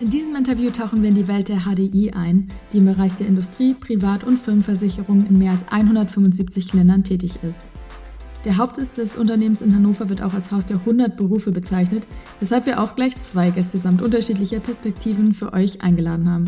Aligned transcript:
In 0.00 0.10
diesem 0.10 0.34
Interview 0.34 0.70
tauchen 0.70 1.02
wir 1.02 1.10
in 1.10 1.14
die 1.14 1.28
Welt 1.28 1.48
der 1.48 1.60
HDI 1.60 2.10
ein, 2.10 2.48
die 2.72 2.78
im 2.78 2.86
Bereich 2.86 3.14
der 3.14 3.28
Industrie-, 3.28 3.74
Privat- 3.74 4.24
und 4.24 4.40
Firmenversicherung 4.40 5.24
in 5.24 5.38
mehr 5.38 5.52
als 5.52 5.64
175 5.68 6.72
Ländern 6.72 7.04
tätig 7.04 7.38
ist. 7.48 7.68
Der 8.44 8.56
Hauptsitz 8.56 8.96
des 8.96 9.16
Unternehmens 9.16 9.62
in 9.62 9.74
Hannover 9.74 10.08
wird 10.08 10.20
auch 10.20 10.34
als 10.34 10.50
Haus 10.50 10.66
der 10.66 10.78
100 10.78 11.16
Berufe 11.16 11.52
bezeichnet, 11.52 12.08
weshalb 12.40 12.66
wir 12.66 12.80
auch 12.82 12.96
gleich 12.96 13.18
zwei 13.20 13.50
Gäste 13.50 13.78
samt 13.78 14.02
unterschiedlicher 14.02 14.58
Perspektiven 14.58 15.32
für 15.32 15.52
euch 15.52 15.80
eingeladen 15.80 16.28
haben. 16.28 16.44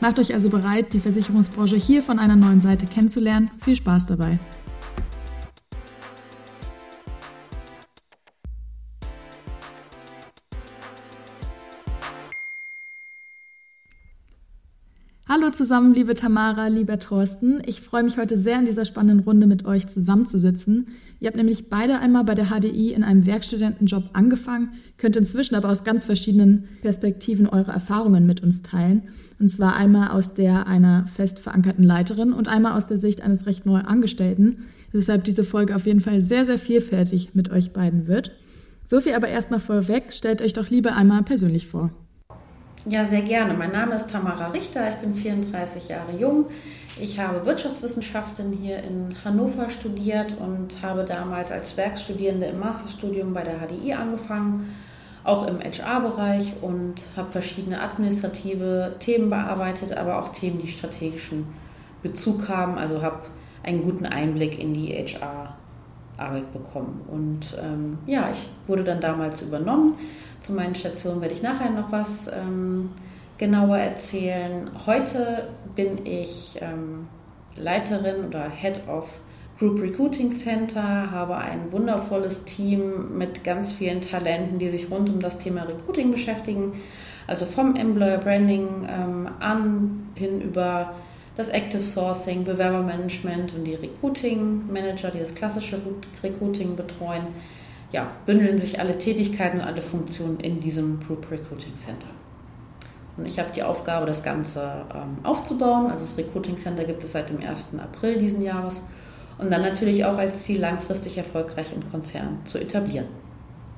Macht 0.00 0.18
euch 0.18 0.34
also 0.34 0.50
bereit, 0.50 0.92
die 0.92 0.98
Versicherungsbranche 0.98 1.76
hier 1.76 2.02
von 2.02 2.18
einer 2.18 2.36
neuen 2.36 2.60
Seite 2.60 2.86
kennenzulernen. 2.86 3.50
Viel 3.60 3.76
Spaß 3.76 4.06
dabei! 4.06 4.40
Zusammen, 15.52 15.94
liebe 15.94 16.14
Tamara, 16.14 16.68
lieber 16.68 16.98
Thorsten. 16.98 17.62
Ich 17.66 17.80
freue 17.80 18.02
mich 18.02 18.18
heute 18.18 18.36
sehr 18.36 18.58
in 18.58 18.64
dieser 18.64 18.84
spannenden 18.84 19.20
Runde 19.20 19.46
mit 19.46 19.64
euch 19.64 19.86
zusammenzusitzen. 19.86 20.88
Ihr 21.18 21.28
habt 21.28 21.36
nämlich 21.36 21.68
beide 21.68 21.98
einmal 21.98 22.24
bei 22.24 22.34
der 22.34 22.46
HDI 22.46 22.92
in 22.92 23.04
einem 23.04 23.26
Werkstudentenjob 23.26 24.10
angefangen, 24.12 24.70
könnt 24.96 25.16
inzwischen 25.16 25.54
aber 25.54 25.68
aus 25.68 25.84
ganz 25.84 26.04
verschiedenen 26.04 26.68
Perspektiven 26.82 27.48
eure 27.48 27.72
Erfahrungen 27.72 28.26
mit 28.26 28.42
uns 28.42 28.62
teilen. 28.62 29.02
Und 29.38 29.48
zwar 29.48 29.76
einmal 29.76 30.10
aus 30.10 30.34
der 30.34 30.66
einer 30.66 31.06
fest 31.06 31.38
verankerten 31.38 31.84
Leiterin 31.84 32.32
und 32.32 32.48
einmal 32.48 32.76
aus 32.76 32.86
der 32.86 32.98
Sicht 32.98 33.22
eines 33.22 33.46
recht 33.46 33.66
neu 33.66 33.80
Angestellten. 33.80 34.64
Deshalb 34.92 35.24
diese 35.24 35.44
Folge 35.44 35.74
auf 35.76 35.86
jeden 35.86 36.00
Fall 36.00 36.20
sehr, 36.20 36.44
sehr 36.44 36.58
vielfältig 36.58 37.34
mit 37.34 37.50
euch 37.50 37.72
beiden 37.72 38.06
wird. 38.06 38.32
So 38.84 39.00
viel 39.00 39.14
aber 39.14 39.28
erstmal 39.28 39.60
vorweg, 39.60 40.12
stellt 40.12 40.42
euch 40.42 40.52
doch 40.52 40.70
lieber 40.70 40.96
einmal 40.96 41.22
persönlich 41.22 41.66
vor. 41.66 41.90
Ja, 42.86 43.04
sehr 43.04 43.20
gerne. 43.20 43.52
Mein 43.52 43.72
Name 43.72 43.94
ist 43.94 44.08
Tamara 44.10 44.48
Richter, 44.48 44.88
ich 44.88 44.96
bin 44.96 45.14
34 45.14 45.88
Jahre 45.88 46.16
jung. 46.18 46.46
Ich 46.98 47.20
habe 47.20 47.44
Wirtschaftswissenschaften 47.44 48.52
hier 48.52 48.78
in 48.78 49.14
Hannover 49.22 49.68
studiert 49.68 50.34
und 50.40 50.80
habe 50.80 51.04
damals 51.04 51.52
als 51.52 51.76
Werkstudierende 51.76 52.46
im 52.46 52.58
Masterstudium 52.58 53.34
bei 53.34 53.42
der 53.42 53.58
HDI 53.58 53.92
angefangen, 53.92 54.74
auch 55.24 55.46
im 55.46 55.60
HR-Bereich 55.60 56.54
und 56.62 57.02
habe 57.16 57.30
verschiedene 57.32 57.82
administrative 57.82 58.94
Themen 58.98 59.28
bearbeitet, 59.28 59.94
aber 59.94 60.18
auch 60.18 60.30
Themen, 60.32 60.58
die 60.58 60.68
strategischen 60.68 61.44
Bezug 62.02 62.48
haben. 62.48 62.78
Also 62.78 63.02
habe 63.02 63.20
einen 63.62 63.82
guten 63.82 64.06
Einblick 64.06 64.58
in 64.58 64.72
die 64.72 64.94
HR-Arbeit 64.94 66.50
bekommen. 66.54 67.02
Und 67.08 67.58
ähm, 67.62 67.98
ja, 68.06 68.30
ich 68.32 68.48
wurde 68.66 68.84
dann 68.84 69.02
damals 69.02 69.42
übernommen 69.42 69.98
zu 70.40 70.52
meinen 70.52 70.74
Stationen 70.74 71.20
werde 71.20 71.34
ich 71.34 71.42
nachher 71.42 71.70
noch 71.70 71.92
was 71.92 72.28
ähm, 72.28 72.90
genauer 73.38 73.78
erzählen. 73.78 74.70
Heute 74.86 75.48
bin 75.74 76.04
ich 76.06 76.58
ähm, 76.60 77.08
Leiterin 77.56 78.26
oder 78.26 78.48
Head 78.50 78.88
of 78.88 79.08
Group 79.58 79.80
Recruiting 79.82 80.30
Center, 80.30 81.10
habe 81.10 81.36
ein 81.36 81.70
wundervolles 81.70 82.44
Team 82.44 83.18
mit 83.18 83.44
ganz 83.44 83.72
vielen 83.72 84.00
Talenten, 84.00 84.58
die 84.58 84.70
sich 84.70 84.90
rund 84.90 85.10
um 85.10 85.20
das 85.20 85.36
Thema 85.36 85.64
Recruiting 85.64 86.10
beschäftigen. 86.10 86.80
Also 87.26 87.44
vom 87.44 87.76
Employer 87.76 88.18
Branding 88.18 88.88
ähm, 88.88 89.28
an 89.38 90.08
hin 90.14 90.40
über 90.40 90.94
das 91.36 91.50
Active 91.50 91.82
Sourcing, 91.82 92.44
Bewerbermanagement 92.44 93.54
und 93.54 93.64
die 93.64 93.74
Recruiting 93.74 94.72
Manager, 94.72 95.10
die 95.10 95.20
das 95.20 95.34
klassische 95.34 95.78
Recruiting 96.22 96.76
betreuen 96.76 97.28
ja, 97.92 98.10
bündeln 98.26 98.58
sich 98.58 98.78
alle 98.80 98.98
Tätigkeiten 98.98 99.58
und 99.58 99.64
alle 99.64 99.82
Funktionen 99.82 100.40
in 100.40 100.60
diesem 100.60 101.00
Group 101.00 101.30
Recruiting 101.30 101.76
Center. 101.76 102.08
Und 103.16 103.26
ich 103.26 103.38
habe 103.38 103.50
die 103.52 103.62
Aufgabe, 103.62 104.06
das 104.06 104.22
Ganze 104.22 104.86
ähm, 104.94 105.18
aufzubauen. 105.24 105.90
Also 105.90 106.04
das 106.04 106.16
Recruiting 106.16 106.56
Center 106.56 106.84
gibt 106.84 107.04
es 107.04 107.12
seit 107.12 107.28
dem 107.28 107.40
1. 107.40 107.70
April 107.78 108.18
diesen 108.18 108.42
Jahres. 108.42 108.82
Und 109.38 109.50
dann 109.50 109.62
natürlich 109.62 110.04
auch 110.04 110.16
als 110.16 110.42
Ziel, 110.42 110.60
langfristig 110.60 111.18
erfolgreich 111.18 111.72
im 111.74 111.90
Konzern 111.90 112.38
zu 112.44 112.58
etablieren. 112.58 113.06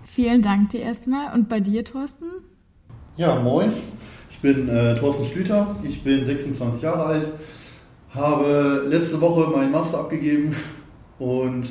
Vielen 0.04 0.42
Dank 0.42 0.70
dir 0.70 0.80
erstmal. 0.80 1.32
Und 1.34 1.48
bei 1.48 1.60
dir, 1.60 1.84
Thorsten? 1.84 2.26
Ja, 3.16 3.40
moin. 3.40 3.72
Ich 4.30 4.38
bin 4.40 4.68
äh, 4.68 4.94
Thorsten 4.94 5.24
Schlüter. 5.24 5.76
Ich 5.82 6.02
bin 6.04 6.24
26 6.24 6.82
Jahre 6.82 7.04
alt, 7.04 7.28
habe 8.14 8.84
letzte 8.88 9.20
Woche 9.20 9.50
meinen 9.50 9.70
Master 9.70 10.00
abgegeben 10.00 10.54
und 11.18 11.64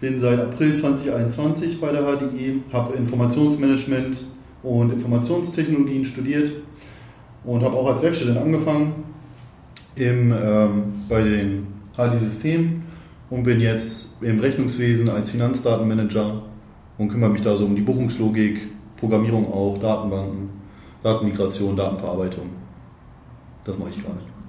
bin 0.00 0.18
seit 0.18 0.40
April 0.40 0.76
2021 0.76 1.80
bei 1.80 1.92
der 1.92 2.02
HDI, 2.02 2.62
habe 2.72 2.96
Informationsmanagement 2.96 4.24
und 4.62 4.92
Informationstechnologien 4.92 6.04
studiert 6.04 6.52
und 7.44 7.62
habe 7.62 7.76
auch 7.76 7.86
als 7.88 8.02
Werkstudent 8.02 8.38
angefangen 8.38 9.04
im, 9.96 10.32
ähm, 10.32 10.82
bei 11.08 11.22
den 11.22 11.66
HDI-Systemen 11.96 12.82
und 13.28 13.42
bin 13.42 13.60
jetzt 13.60 14.22
im 14.22 14.40
Rechnungswesen 14.40 15.08
als 15.10 15.30
Finanzdatenmanager 15.30 16.42
und 16.98 17.08
kümmere 17.08 17.30
mich 17.30 17.42
da 17.42 17.54
so 17.56 17.66
um 17.66 17.76
die 17.76 17.82
Buchungslogik, 17.82 18.68
Programmierung 18.96 19.52
auch, 19.52 19.78
Datenbanken, 19.78 20.50
Datenmigration, 21.02 21.76
Datenverarbeitung. 21.76 22.50
Das 23.64 23.78
mache 23.78 23.90
ich 23.90 23.96
nicht. 23.96 24.39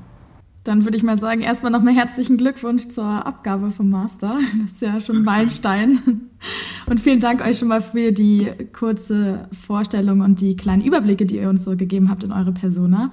Dann 0.63 0.83
würde 0.83 0.95
ich 0.95 1.03
mal 1.03 1.17
sagen, 1.17 1.41
erstmal 1.41 1.71
nochmal 1.71 1.95
herzlichen 1.95 2.37
Glückwunsch 2.37 2.87
zur 2.89 3.03
Abgabe 3.03 3.71
vom 3.71 3.89
Master. 3.89 4.37
Das 4.61 4.73
ist 4.73 4.81
ja 4.81 4.99
schon 4.99 5.17
ein 5.17 5.23
Meilenstein. 5.23 6.29
Und 6.85 6.99
vielen 6.99 7.19
Dank 7.19 7.41
euch 7.41 7.57
schon 7.57 7.67
mal 7.67 7.81
für 7.81 8.11
die 8.11 8.51
kurze 8.71 9.47
Vorstellung 9.65 10.21
und 10.21 10.39
die 10.39 10.55
kleinen 10.55 10.83
Überblicke, 10.83 11.25
die 11.25 11.37
ihr 11.37 11.49
uns 11.49 11.63
so 11.63 11.75
gegeben 11.75 12.09
habt 12.09 12.23
in 12.23 12.31
eure 12.31 12.51
Persona. 12.51 13.11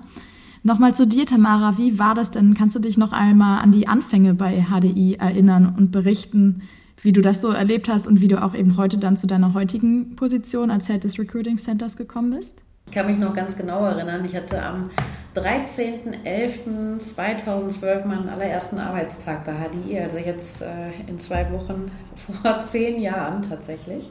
Nochmal 0.62 0.94
zu 0.94 1.06
dir, 1.06 1.24
Tamara. 1.24 1.78
Wie 1.78 1.98
war 1.98 2.14
das 2.14 2.30
denn? 2.30 2.52
Kannst 2.52 2.76
du 2.76 2.80
dich 2.80 2.98
noch 2.98 3.12
einmal 3.12 3.62
an 3.62 3.72
die 3.72 3.88
Anfänge 3.88 4.34
bei 4.34 4.66
HDI 4.70 5.14
erinnern 5.14 5.74
und 5.74 5.90
berichten, 5.90 6.62
wie 7.00 7.12
du 7.12 7.22
das 7.22 7.40
so 7.40 7.48
erlebt 7.48 7.88
hast 7.88 8.06
und 8.06 8.20
wie 8.20 8.28
du 8.28 8.42
auch 8.42 8.54
eben 8.54 8.76
heute 8.76 8.98
dann 8.98 9.16
zu 9.16 9.26
deiner 9.26 9.54
heutigen 9.54 10.16
Position 10.16 10.70
als 10.70 10.88
Head 10.88 11.04
des 11.04 11.18
Recruiting 11.18 11.56
Centers 11.56 11.96
gekommen 11.96 12.30
bist? 12.30 12.62
Ich 12.86 12.92
kann 12.92 13.06
mich 13.06 13.18
noch 13.18 13.34
ganz 13.34 13.56
genau 13.56 13.84
erinnern. 13.84 14.24
Ich 14.24 14.34
hatte 14.34 14.62
am 14.62 14.90
13.11.2012 15.38 18.04
meinen 18.04 18.28
allerersten 18.28 18.78
Arbeitstag 18.78 19.44
bei 19.44 19.52
HDI, 19.52 20.00
also 20.00 20.18
jetzt 20.18 20.60
äh, 20.62 20.90
in 21.06 21.20
zwei 21.20 21.50
Wochen 21.52 21.92
vor 22.42 22.62
zehn 22.62 23.00
Jahren 23.00 23.42
tatsächlich. 23.42 24.10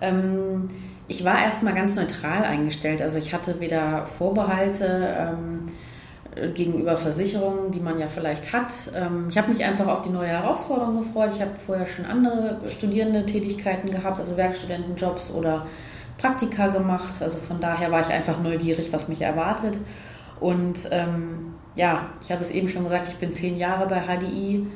Ähm, 0.00 0.68
ich 1.08 1.24
war 1.24 1.42
erstmal 1.42 1.74
ganz 1.74 1.96
neutral 1.96 2.44
eingestellt, 2.44 3.02
also 3.02 3.18
ich 3.18 3.34
hatte 3.34 3.58
weder 3.60 4.06
Vorbehalte 4.06 5.16
ähm, 5.18 5.66
gegenüber 6.54 6.96
Versicherungen, 6.96 7.72
die 7.72 7.80
man 7.80 7.98
ja 7.98 8.08
vielleicht 8.08 8.52
hat. 8.52 8.72
Ähm, 8.94 9.26
ich 9.28 9.36
habe 9.36 9.50
mich 9.50 9.64
einfach 9.64 9.86
auf 9.86 10.02
die 10.02 10.10
neue 10.10 10.28
Herausforderung 10.28 10.98
gefreut. 10.98 11.30
Ich 11.34 11.40
habe 11.40 11.52
vorher 11.64 11.86
schon 11.86 12.06
andere 12.06 12.58
studierende 12.70 13.26
Tätigkeiten 13.26 13.90
gehabt, 13.90 14.18
also 14.18 14.36
Werkstudentenjobs 14.36 15.32
oder 15.32 15.66
Praktika 16.18 16.68
gemacht. 16.68 17.14
Also 17.20 17.38
von 17.38 17.60
daher 17.60 17.90
war 17.90 18.00
ich 18.00 18.08
einfach 18.08 18.40
neugierig, 18.40 18.92
was 18.92 19.08
mich 19.08 19.22
erwartet. 19.22 19.78
Und 20.42 20.88
ähm, 20.90 21.54
ja, 21.76 22.10
ich 22.20 22.32
habe 22.32 22.42
es 22.42 22.50
eben 22.50 22.68
schon 22.68 22.82
gesagt, 22.82 23.06
ich 23.08 23.14
bin 23.16 23.30
zehn 23.30 23.56
Jahre 23.56 23.86
bei 23.86 24.00
HDI. 24.00 24.66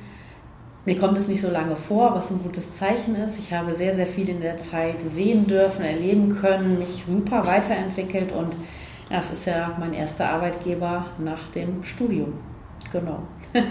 Mir 0.84 0.97
kommt 0.97 1.19
es 1.19 1.27
nicht 1.27 1.41
so 1.41 1.50
lange 1.50 1.75
vor, 1.75 2.15
was 2.15 2.31
ein 2.31 2.41
gutes 2.41 2.77
Zeichen 2.77 3.16
ist. 3.16 3.41
Ich 3.41 3.53
habe 3.53 3.75
sehr, 3.75 3.93
sehr 3.93 4.06
viel 4.06 4.28
in 4.28 4.41
der 4.41 4.56
Zeit 4.56 5.03
sehen 5.04 5.49
dürfen, 5.49 5.84
erleben 5.84 6.37
können, 6.41 6.78
mich 6.78 7.04
super 7.04 7.44
weiterentwickelt 7.44 8.31
und 8.31 8.54
ja, 9.10 9.19
es 9.19 9.32
ist 9.32 9.47
ja 9.47 9.77
mein 9.81 9.93
erster 9.93 10.31
Arbeitgeber 10.31 11.06
nach 11.19 11.49
dem 11.49 11.83
Studium. 11.83 12.34
Genau. 12.93 13.19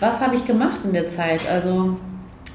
Was 0.00 0.20
habe 0.20 0.36
ich 0.36 0.44
gemacht 0.44 0.80
in 0.84 0.92
der 0.92 1.08
Zeit? 1.08 1.48
Also 1.50 1.96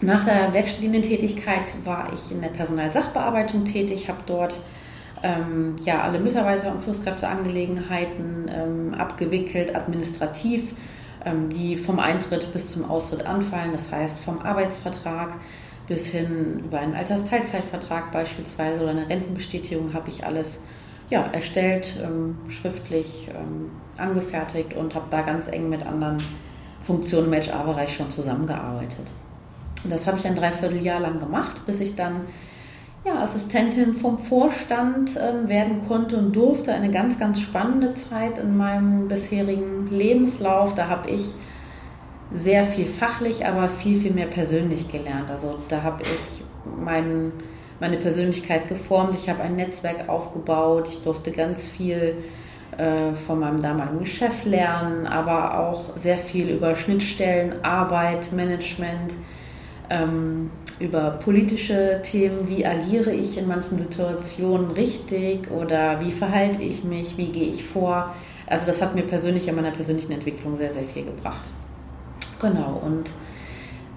nach 0.02 0.26
der 0.26 0.54
Werkstudiendentätigkeit 0.54 1.74
war 1.86 2.12
ich 2.14 2.32
in 2.32 2.42
der 2.42 2.50
Personalsachbearbeitung 2.50 3.66
tätig, 3.66 4.08
habe 4.08 4.20
dort 4.28 4.60
ähm, 5.24 5.76
ja, 5.84 6.02
alle 6.02 6.20
Mitarbeiter- 6.20 6.72
und 6.72 6.80
Führungskräfteangelegenheiten 6.80 8.50
ähm, 8.54 8.94
abgewickelt, 8.94 9.76
administrativ, 9.76 10.74
ähm, 11.26 11.50
die 11.50 11.78
vom 11.78 12.00
Eintritt 12.00 12.52
bis 12.54 12.72
zum 12.72 12.90
Austritt 12.90 13.26
anfallen. 13.26 13.72
Das 13.72 13.92
heißt, 13.92 14.20
vom 14.20 14.40
Arbeitsvertrag 14.40 15.34
bis 15.88 16.08
hin 16.08 16.64
über 16.66 16.80
einen 16.80 16.96
Altersteilzeitvertrag 16.96 18.12
beispielsweise 18.12 18.82
oder 18.84 18.92
eine 18.92 19.10
Rentenbestätigung 19.10 19.94
habe 19.94 20.10
ich 20.10 20.26
alles 20.26 20.62
ja, 21.10 21.22
erstellt, 21.22 21.96
ähm, 22.02 22.38
schriftlich 22.48 23.30
ähm, 23.30 23.72
angefertigt 23.98 24.76
und 24.76 24.94
habe 24.96 25.08
da 25.10 25.24
ganz 25.24 25.48
eng 25.48 25.70
mit 25.70 25.86
anderen 25.86 26.18
Funktionen 26.84 27.34
im 27.34 27.42
HR-Bereich 27.42 27.94
schon 27.94 28.10
zusammengearbeitet. 28.10 29.12
Das 29.84 30.08
habe 30.08 30.18
ich 30.18 30.28
ein 30.28 30.36
Dreivierteljahr 30.36 31.00
lang 31.00 31.20
gemacht, 31.20 31.66
bis 31.66 31.80
ich 31.80 31.96
dann 31.96 32.22
ja, 33.06 33.22
Assistentin 33.22 33.94
vom 33.94 34.18
Vorstand 34.18 35.16
äh, 35.16 35.48
werden 35.48 35.88
konnte 35.88 36.18
und 36.18 36.36
durfte. 36.36 36.74
Eine 36.74 36.92
ganz, 36.92 37.18
ganz 37.18 37.40
spannende 37.42 37.94
Zeit 37.94 38.40
in 38.40 38.58
meinem 38.58 39.08
bisherigen 39.08 39.90
Lebenslauf. 39.90 40.76
Da 40.76 40.88
habe 40.90 41.10
ich 41.10 41.34
sehr 42.32 42.66
viel 42.66 42.86
fachlich, 42.86 43.46
aber 43.46 43.70
viel, 43.70 44.00
viel 44.00 44.12
mehr 44.12 44.28
persönlich 44.28 44.88
gelernt. 44.90 45.32
Also 45.32 45.58
da 45.68 45.82
habe 45.84 46.04
ich 46.04 46.44
mein, 46.80 47.32
meine 47.80 47.98
Persönlichkeit 47.98 48.68
geformt. 48.68 49.16
Ich 49.16 49.30
habe 49.30 49.42
ein 49.42 49.56
Netzwerk 49.56 50.10
aufgebaut. 50.10 50.88
Ich 50.90 51.02
durfte 51.02 51.32
ganz 51.32 51.68
viel 51.68 52.16
äh, 52.78 53.14
von 53.14 53.40
meinem 53.40 53.62
damaligen 53.62 54.06
Chef 54.06 54.46
lernen, 54.46 55.08
aber 55.08 55.60
auch 55.60 55.98
sehr 55.98 56.18
viel 56.18 56.50
über 56.50 56.76
Schnittstellen, 56.76 57.64
Arbeit, 57.64 58.32
Management, 58.32 59.14
ähm, 59.90 60.52
über 60.80 61.12
politische 61.12 62.02
Themen, 62.04 62.48
wie 62.48 62.66
agiere 62.66 63.12
ich 63.12 63.38
in 63.38 63.48
manchen 63.48 63.78
Situationen 63.78 64.72
richtig 64.72 65.52
oder 65.52 66.02
wie 66.02 66.12
verhalte 66.12 66.62
ich 66.62 66.84
mich, 66.84 67.18
wie 67.18 67.28
gehe 67.28 67.50
ich 67.50 67.64
vor. 67.64 68.16
Also 68.48 68.66
das 68.66 68.82
hat 68.82 68.96
mir 68.96 69.04
persönlich 69.04 69.48
in 69.48 69.56
meiner 69.56 69.72
persönlichen 69.72 70.12
Entwicklung 70.12 70.56
sehr, 70.56 70.72
sehr 70.72 70.84
viel 70.84 71.06
gebracht. 71.06 71.46
Genau, 72.40 72.82
und 72.84 73.12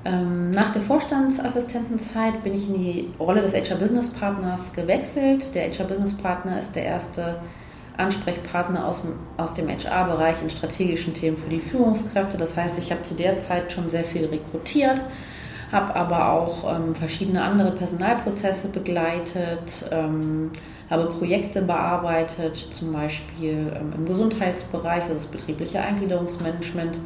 ähm, 0.04 0.50
nach 0.50 0.70
der 0.70 0.82
Vorstandsassistentenzeit 0.82 2.42
bin 2.42 2.54
ich 2.54 2.68
in 2.68 2.74
die 2.74 3.08
Rolle 3.20 3.40
des 3.40 3.54
HR 3.54 3.76
Business 3.76 4.08
Partners 4.08 4.72
gewechselt. 4.72 5.54
Der 5.54 5.70
HR 5.70 5.84
Business 5.84 6.12
Partner 6.12 6.58
ist 6.58 6.74
der 6.74 6.84
erste 6.84 7.36
Ansprechpartner 7.96 8.86
aus 8.86 9.02
aus 9.36 9.54
dem 9.54 9.68
HR-Bereich 9.68 10.42
in 10.42 10.50
strategischen 10.50 11.14
Themen 11.14 11.36
für 11.36 11.50
die 11.50 11.60
Führungskräfte. 11.60 12.36
Das 12.36 12.56
heißt, 12.56 12.78
ich 12.78 12.90
habe 12.90 13.02
zu 13.02 13.14
der 13.14 13.36
Zeit 13.36 13.72
schon 13.72 13.88
sehr 13.88 14.04
viel 14.04 14.24
rekrutiert, 14.24 15.02
habe 15.72 15.96
aber 15.96 16.30
auch 16.30 16.76
ähm, 16.76 16.94
verschiedene 16.94 17.42
andere 17.42 17.72
Personalprozesse 17.72 18.68
begleitet, 18.68 19.86
ähm, 19.90 20.50
habe 20.90 21.06
Projekte 21.06 21.62
bearbeitet, 21.62 22.56
zum 22.56 22.92
Beispiel 22.92 23.72
ähm, 23.74 23.92
im 23.96 24.04
Gesundheitsbereich, 24.04 25.04
also 25.04 25.14
das 25.14 25.26
betriebliche 25.26 25.80
Eingliederungsmanagement 25.80 26.98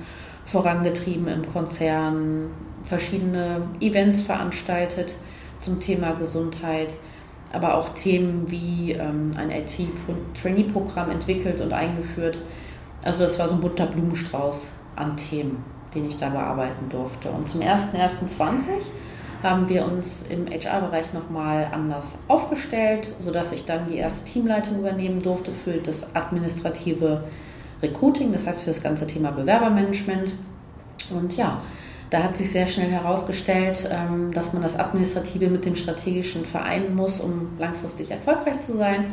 vorangetrieben 0.47 1.29
im 1.29 1.51
Konzern, 1.53 2.51
verschiedene 2.83 3.63
Events 3.81 4.23
veranstaltet 4.23 5.15
zum 5.61 5.81
Thema 5.81 6.13
Gesundheit, 6.15 6.93
aber 7.53 7.77
auch 7.77 7.91
Themen 7.91 8.51
wie 8.51 8.93
ähm, 8.93 9.31
ein 9.39 9.51
IT-Trainee-Programm 9.51 11.11
entwickelt 11.11 11.61
und 11.61 11.73
eingeführt. 11.73 12.41
Also 13.05 13.21
das 13.21 13.39
war 13.39 13.49
so 13.49 13.55
ein 13.55 13.61
bunter 13.61 13.87
Blumenstrauß 13.87 14.73
an 14.97 15.17
Themen, 15.17 15.65
den 15.97 16.07
ich 16.07 16.17
da 16.17 16.29
bearbeiten 16.29 16.89
durfte. 16.89 17.31
Und 17.31 17.49
zum 17.49 17.63
01.01.20 17.63 18.69
haben 19.43 19.69
wir 19.69 19.85
uns 19.85 20.23
im 20.23 20.47
HR-Bereich 20.47 21.13
nochmal 21.13 21.69
anders 21.73 22.19
aufgestellt, 22.29 23.15
sodass 23.19 23.53
ich 23.53 23.65
dann 23.65 23.89
die 23.89 23.97
erste 23.97 24.25
Teamleitung 24.31 24.79
übernehmen 24.79 25.23
durfte 25.23 25.51
für 25.51 25.75
das 25.75 26.15
administrative 26.15 27.25
Recruiting, 27.83 28.33
das 28.33 28.47
heißt 28.47 28.61
für 28.61 28.71
das 28.71 28.83
ganze 28.83 29.07
Thema 29.07 29.31
Bewerbermanagement. 29.33 30.33
Und 31.11 31.37
ja, 31.37 31.61
da 32.11 32.23
hat 32.23 32.37
sich 32.37 32.51
sehr 32.51 32.67
schnell 32.67 32.91
herausgestellt, 32.91 33.89
ähm, 33.91 34.33
dass 34.33 34.53
man 34.53 34.63
das 34.63 34.79
Administrative 34.79 35.49
mit 35.49 35.65
dem 35.65 35.77
Strategischen 35.77 36.45
vereinen 36.45 36.95
muss, 36.95 37.21
um 37.21 37.49
langfristig 37.59 38.11
erfolgreich 38.11 38.61
zu 38.61 38.77
sein. 38.77 39.13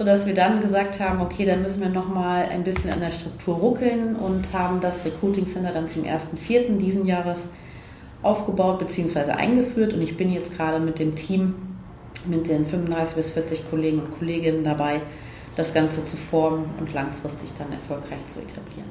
Sodass 0.00 0.26
wir 0.26 0.32
dann 0.32 0.60
gesagt 0.60 0.98
haben, 0.98 1.20
okay, 1.20 1.44
dann 1.44 1.60
müssen 1.60 1.82
wir 1.82 1.90
nochmal 1.90 2.46
ein 2.46 2.64
bisschen 2.64 2.90
an 2.90 3.00
der 3.00 3.10
Struktur 3.10 3.56
ruckeln 3.56 4.16
und 4.16 4.50
haben 4.54 4.80
das 4.80 5.04
Recruiting 5.04 5.46
Center 5.46 5.72
dann 5.72 5.88
zum 5.88 6.04
1.4. 6.04 6.78
diesen 6.78 7.04
Jahres 7.04 7.48
aufgebaut 8.22 8.78
bzw. 8.78 9.32
eingeführt. 9.32 9.92
Und 9.92 10.00
ich 10.00 10.16
bin 10.16 10.32
jetzt 10.32 10.56
gerade 10.56 10.82
mit 10.82 10.98
dem 10.98 11.16
Team, 11.16 11.52
mit 12.26 12.48
den 12.48 12.64
35 12.64 13.14
bis 13.14 13.28
40 13.28 13.68
Kollegen 13.68 13.98
und 13.98 14.18
Kolleginnen 14.18 14.64
dabei, 14.64 15.02
das 15.54 15.74
Ganze 15.74 16.02
zu 16.02 16.16
formen 16.16 16.64
und 16.80 16.94
langfristig 16.94 17.50
dann 17.58 17.70
erfolgreich 17.70 18.24
zu 18.24 18.38
etablieren. 18.38 18.88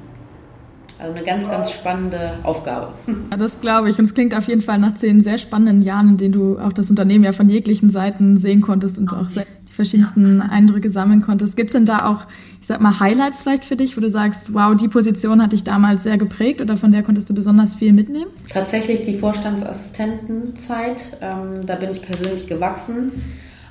Also 1.00 1.12
eine 1.16 1.24
ganz, 1.24 1.50
ganz 1.50 1.72
spannende 1.72 2.34
Aufgabe. 2.44 2.92
Ja, 3.32 3.36
das 3.36 3.60
glaube 3.60 3.90
ich. 3.90 3.98
Und 3.98 4.04
es 4.04 4.14
klingt 4.14 4.36
auf 4.36 4.46
jeden 4.46 4.62
Fall 4.62 4.78
nach 4.78 4.94
zehn 4.94 5.24
sehr 5.24 5.38
spannenden 5.38 5.82
Jahren, 5.82 6.10
in 6.10 6.16
denen 6.18 6.32
du 6.32 6.60
auch 6.60 6.72
das 6.72 6.88
Unternehmen 6.88 7.24
ja 7.24 7.32
von 7.32 7.48
jeglichen 7.48 7.90
Seiten 7.90 8.36
sehen 8.36 8.60
konntest 8.60 8.96
und 8.96 9.12
auch 9.12 9.28
die 9.70 9.74
verschiedensten 9.74 10.42
Eindrücke 10.42 10.90
sammeln 10.90 11.22
konntest. 11.22 11.56
Gibt 11.56 11.70
es 11.70 11.72
denn 11.72 11.86
da 11.86 12.06
auch, 12.06 12.26
ich 12.60 12.66
sag 12.66 12.80
mal, 12.80 13.00
Highlights 13.00 13.40
vielleicht 13.40 13.64
für 13.64 13.76
dich, 13.76 13.96
wo 13.96 14.00
du 14.00 14.10
sagst, 14.10 14.52
wow, 14.52 14.76
die 14.76 14.88
Position 14.88 15.40
hat 15.40 15.52
dich 15.52 15.64
damals 15.64 16.02
sehr 16.02 16.18
geprägt 16.18 16.60
oder 16.60 16.76
von 16.76 16.92
der 16.92 17.02
konntest 17.02 17.30
du 17.30 17.34
besonders 17.34 17.76
viel 17.76 17.92
mitnehmen? 17.92 18.30
Tatsächlich 18.48 19.02
die 19.02 19.14
Vorstandsassistentenzeit. 19.14 21.16
Ähm, 21.20 21.64
da 21.64 21.76
bin 21.76 21.90
ich 21.90 22.02
persönlich 22.02 22.46
gewachsen 22.46 23.12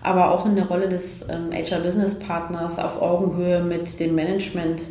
aber 0.02 0.32
auch 0.32 0.46
in 0.46 0.56
der 0.56 0.66
Rolle 0.66 0.88
des 0.88 1.26
ähm, 1.30 1.52
HR-Business-Partners 1.52 2.80
auf 2.80 3.02
Augenhöhe 3.02 3.62
mit 3.62 4.00
dem 4.00 4.16
Management 4.16 4.84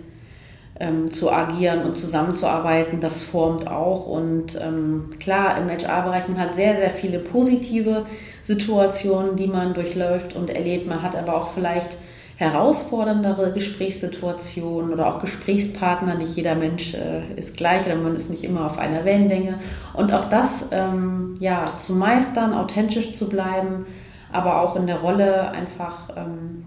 ähm, 0.80 1.10
zu 1.10 1.30
agieren 1.30 1.82
und 1.82 1.96
zusammenzuarbeiten, 1.96 3.00
das 3.00 3.22
formt 3.22 3.68
auch. 3.68 4.06
Und 4.06 4.58
ähm, 4.60 5.10
klar, 5.18 5.58
im 5.58 5.68
HR-Bereich, 5.68 6.28
man 6.28 6.38
hat 6.38 6.54
sehr, 6.54 6.76
sehr 6.76 6.90
viele 6.90 7.18
positive 7.18 8.06
Situationen, 8.42 9.36
die 9.36 9.46
man 9.46 9.74
durchläuft 9.74 10.36
und 10.36 10.50
erlebt. 10.50 10.86
Man 10.86 11.02
hat 11.02 11.16
aber 11.16 11.36
auch 11.36 11.48
vielleicht 11.48 11.98
herausforderndere 12.36 13.52
Gesprächssituationen 13.52 14.92
oder 14.92 15.08
auch 15.08 15.18
Gesprächspartner. 15.18 16.14
Nicht 16.14 16.36
jeder 16.36 16.54
Mensch 16.54 16.94
äh, 16.94 17.34
ist 17.34 17.56
gleich 17.56 17.84
oder 17.84 17.96
man 17.96 18.14
ist 18.14 18.30
nicht 18.30 18.44
immer 18.44 18.64
auf 18.64 18.78
einer 18.78 19.04
Wellenlänge. 19.04 19.58
Und 19.92 20.14
auch 20.14 20.26
das 20.26 20.68
ähm, 20.70 21.34
ja, 21.40 21.64
zu 21.64 21.94
meistern, 21.96 22.54
authentisch 22.54 23.12
zu 23.12 23.28
bleiben, 23.28 23.86
aber 24.30 24.62
auch 24.62 24.76
in 24.76 24.86
der 24.86 24.98
Rolle 24.98 25.50
einfach 25.50 26.10
ähm, 26.16 26.64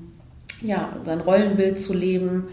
ja, 0.62 0.90
sein 1.02 1.22
Rollenbild 1.22 1.80
zu 1.80 1.94
leben, 1.94 2.50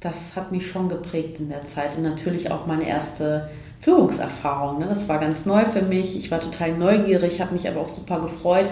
das 0.00 0.34
hat 0.34 0.50
mich 0.50 0.66
schon 0.66 0.88
geprägt 0.88 1.40
in 1.40 1.48
der 1.48 1.62
Zeit 1.62 1.96
und 1.96 2.02
natürlich 2.02 2.50
auch 2.50 2.66
meine 2.66 2.88
erste 2.88 3.50
Führungserfahrung. 3.80 4.80
Ne? 4.80 4.86
Das 4.86 5.08
war 5.08 5.18
ganz 5.18 5.46
neu 5.46 5.64
für 5.66 5.82
mich. 5.82 6.16
Ich 6.16 6.30
war 6.30 6.40
total 6.40 6.72
neugierig, 6.72 7.40
habe 7.40 7.52
mich 7.52 7.68
aber 7.68 7.80
auch 7.80 7.88
super 7.88 8.20
gefreut. 8.20 8.70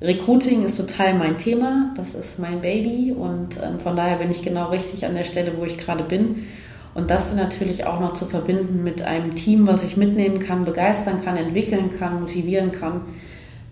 Recruiting 0.00 0.64
ist 0.64 0.76
total 0.76 1.14
mein 1.14 1.38
Thema, 1.38 1.92
das 1.96 2.14
ist 2.14 2.38
mein 2.38 2.60
Baby 2.60 3.12
und 3.12 3.56
ähm, 3.56 3.80
von 3.80 3.96
daher 3.96 4.18
bin 4.18 4.30
ich 4.30 4.42
genau 4.42 4.68
richtig 4.70 5.04
an 5.04 5.16
der 5.16 5.24
Stelle, 5.24 5.52
wo 5.58 5.64
ich 5.64 5.76
gerade 5.76 6.04
bin. 6.04 6.46
Und 6.94 7.10
das 7.10 7.34
natürlich 7.34 7.84
auch 7.84 8.00
noch 8.00 8.12
zu 8.12 8.26
verbinden 8.26 8.84
mit 8.84 9.02
einem 9.02 9.34
Team, 9.34 9.66
was 9.66 9.82
ich 9.82 9.96
mitnehmen 9.96 10.38
kann, 10.38 10.64
begeistern 10.64 11.22
kann, 11.24 11.36
entwickeln 11.36 11.90
kann, 11.90 12.20
motivieren 12.20 12.70
kann, 12.72 13.02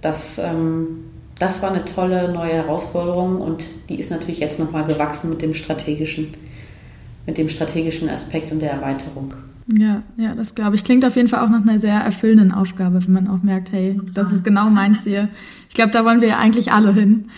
das 0.00 0.38
ähm, 0.38 1.04
das 1.38 1.60
war 1.60 1.70
eine 1.70 1.84
tolle 1.84 2.32
neue 2.32 2.52
Herausforderung 2.52 3.40
und 3.40 3.66
die 3.88 4.00
ist 4.00 4.10
natürlich 4.10 4.40
jetzt 4.40 4.58
nochmal 4.58 4.84
gewachsen 4.84 5.28
mit 5.28 5.42
dem 5.42 5.54
strategischen, 5.54 6.34
mit 7.26 7.38
dem 7.38 7.49
strategischen 7.49 8.08
Aspekt 8.08 8.52
und 8.52 8.61
der 8.61 8.73
Erweiterung. 8.73 9.34
Ja, 9.69 10.02
ja, 10.17 10.34
das 10.34 10.55
glaube 10.55 10.76
ich. 10.76 10.84
Klingt 10.84 11.05
auf 11.05 11.17
jeden 11.17 11.28
Fall 11.28 11.44
auch 11.44 11.50
nach 11.50 11.62
einer 11.62 11.78
sehr 11.78 11.99
erfüllenden 11.99 12.52
Aufgabe, 12.52 13.05
wenn 13.05 13.12
man 13.12 13.28
auch 13.28 13.43
merkt, 13.43 13.73
hey, 13.73 14.00
das 14.14 14.32
ist 14.32 14.44
genau 14.44 14.70
mein 14.70 14.94
Ziel. 14.94 15.28
Ich 15.69 15.75
glaube, 15.75 15.90
da 15.90 16.05
wollen 16.05 16.20
wir 16.20 16.28
ja 16.28 16.38
eigentlich 16.38 16.70
alle 16.70 16.94
hin. 16.94 17.28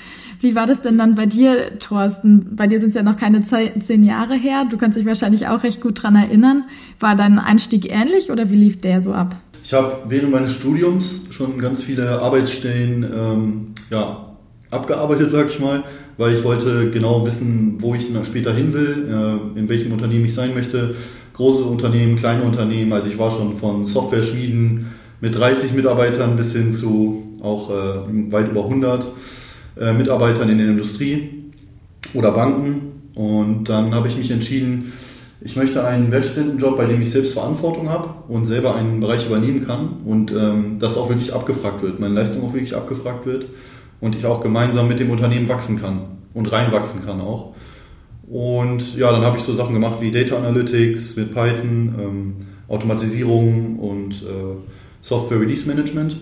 Wie 0.41 0.55
war 0.55 0.67
das 0.67 0.83
denn 0.83 0.99
dann 0.99 1.15
bei 1.15 1.27
dir, 1.27 1.79
Thorsten? 1.79 2.55
Bei 2.55 2.67
dir 2.67 2.79
sind 2.79 2.91
es 2.91 2.95
ja 2.95 3.03
noch 3.03 3.17
keine 3.17 3.43
zehn 3.43 4.05
Jahre 4.05 4.35
her. 4.35 4.67
Du 4.69 4.77
kannst 4.77 4.97
dich 4.97 5.07
wahrscheinlich 5.07 5.49
auch 5.49 5.63
recht 5.63 5.81
gut 5.81 6.03
dran 6.03 6.15
erinnern. 6.15 6.65
War 7.01 7.17
dein 7.17 7.39
Einstieg 7.39 7.91
ähnlich 7.91 8.31
oder 8.31 8.51
wie 8.51 8.57
lief 8.57 8.81
der 8.81 9.01
so 9.01 9.13
ab? 9.13 9.35
Ich 9.65 9.73
habe 9.73 10.03
während 10.09 10.31
meines 10.31 10.55
Studiums 10.55 11.23
schon 11.31 11.59
ganz 11.59 11.83
viele 11.83 12.21
Arbeitsstellen 12.21 13.03
ähm, 13.03 13.67
ja, 13.91 14.37
abgearbeitet, 14.71 15.31
sag 15.31 15.49
ich 15.49 15.59
mal, 15.59 15.83
weil 16.19 16.35
ich 16.35 16.45
wollte 16.45 16.91
genau 16.91 17.25
wissen, 17.25 17.77
wo 17.79 17.95
ich 17.95 18.09
später 18.25 18.53
hin 18.53 18.75
will, 18.75 19.09
äh, 19.09 19.59
in 19.59 19.69
welchem 19.69 19.93
Unternehmen 19.93 20.27
ich 20.27 20.35
sein 20.35 20.53
möchte. 20.53 20.97
Große 21.33 21.63
Unternehmen, 21.65 22.17
kleine 22.17 22.43
Unternehmen. 22.43 22.93
Also 22.93 23.09
ich 23.09 23.19
war 23.19 23.31
schon 23.31 23.57
von 23.57 23.87
Software-Schmieden 23.87 24.89
mit 25.21 25.39
30 25.39 25.73
Mitarbeitern 25.73 26.37
bis 26.37 26.53
hin 26.53 26.73
zu 26.73 27.39
auch 27.41 27.71
äh, 27.71 28.33
weit 28.33 28.51
über 28.51 28.65
100 28.65 29.07
äh, 29.81 29.93
Mitarbeitern 29.93 30.49
in 30.49 30.59
der 30.59 30.67
Industrie 30.67 31.53
oder 32.15 32.33
Banken. 32.33 33.11
Und 33.15 33.69
dann 33.69 33.95
habe 33.95 34.09
ich 34.09 34.17
mich 34.17 34.33
entschieden, 34.33 34.93
ich 35.41 35.55
möchte 35.55 35.85
einen 35.85 36.11
Werkstudentenjob, 36.11 36.77
bei 36.77 36.87
dem 36.87 37.01
ich 37.01 37.13
selbst 37.13 37.33
Verantwortung 37.33 37.89
habe 37.89 38.09
und 38.27 38.45
selber 38.45 38.75
einen 38.75 38.99
Bereich 38.99 39.25
übernehmen 39.25 39.65
kann 39.65 39.99
und 40.05 40.33
ähm, 40.33 40.79
das 40.81 40.97
auch 40.97 41.09
wirklich 41.09 41.33
abgefragt 41.33 41.81
wird, 41.81 42.01
meine 42.01 42.15
Leistung 42.15 42.43
auch 42.43 42.55
wirklich 42.55 42.75
abgefragt 42.75 43.25
wird 43.25 43.47
und 44.01 44.15
ich 44.15 44.27
auch 44.27 44.41
gemeinsam 44.41 44.89
mit 44.89 45.01
dem 45.01 45.11
Unternehmen 45.11 45.49
wachsen 45.49 45.81
kann 45.81 46.01
und 46.35 46.51
reinwachsen 46.53 47.05
kann 47.05 47.21
auch. 47.21 47.55
Und 48.31 48.97
ja, 48.97 49.11
dann 49.11 49.23
habe 49.23 49.39
ich 49.39 49.45
so 49.45 49.55
Sachen 49.55 49.75
gemacht 49.75 50.01
wie 50.01 50.11
Data 50.11 50.37
Analytics 50.37 51.17
mit 51.17 51.33
Python, 51.33 51.95
ähm, 51.99 52.35
Automatisierung 52.69 53.79
und 53.79 54.23
äh, 54.23 54.57
Software 55.01 55.41
Release 55.41 55.67
Management. 55.67 56.17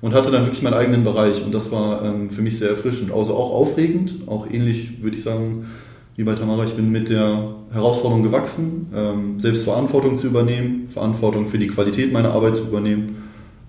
Und 0.00 0.14
hatte 0.14 0.30
dann 0.30 0.46
wirklich 0.46 0.62
meinen 0.62 0.74
eigenen 0.74 1.04
Bereich. 1.04 1.44
Und 1.44 1.52
das 1.52 1.70
war 1.70 2.02
ähm, 2.02 2.30
für 2.30 2.40
mich 2.40 2.58
sehr 2.58 2.70
erfrischend, 2.70 3.12
also 3.12 3.34
auch 3.34 3.52
aufregend, 3.52 4.14
auch 4.28 4.50
ähnlich 4.50 5.02
würde 5.02 5.16
ich 5.16 5.22
sagen 5.22 5.66
wie 6.16 6.24
bei 6.24 6.34
Tamara, 6.34 6.64
ich 6.64 6.74
bin 6.74 6.90
mit 6.90 7.08
der 7.08 7.54
Herausforderung 7.72 8.22
gewachsen, 8.22 8.86
ähm, 8.94 9.40
selbst 9.40 9.64
Verantwortung 9.64 10.16
zu 10.16 10.26
übernehmen, 10.26 10.88
Verantwortung 10.88 11.48
für 11.48 11.58
die 11.58 11.68
Qualität 11.68 12.12
meiner 12.12 12.32
Arbeit 12.32 12.56
zu 12.56 12.64
übernehmen. 12.64 13.22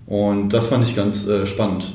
Und 0.06 0.50
das 0.50 0.66
fand 0.66 0.86
ich 0.86 0.96
ganz 0.96 1.26
äh, 1.26 1.46
spannend 1.46 1.92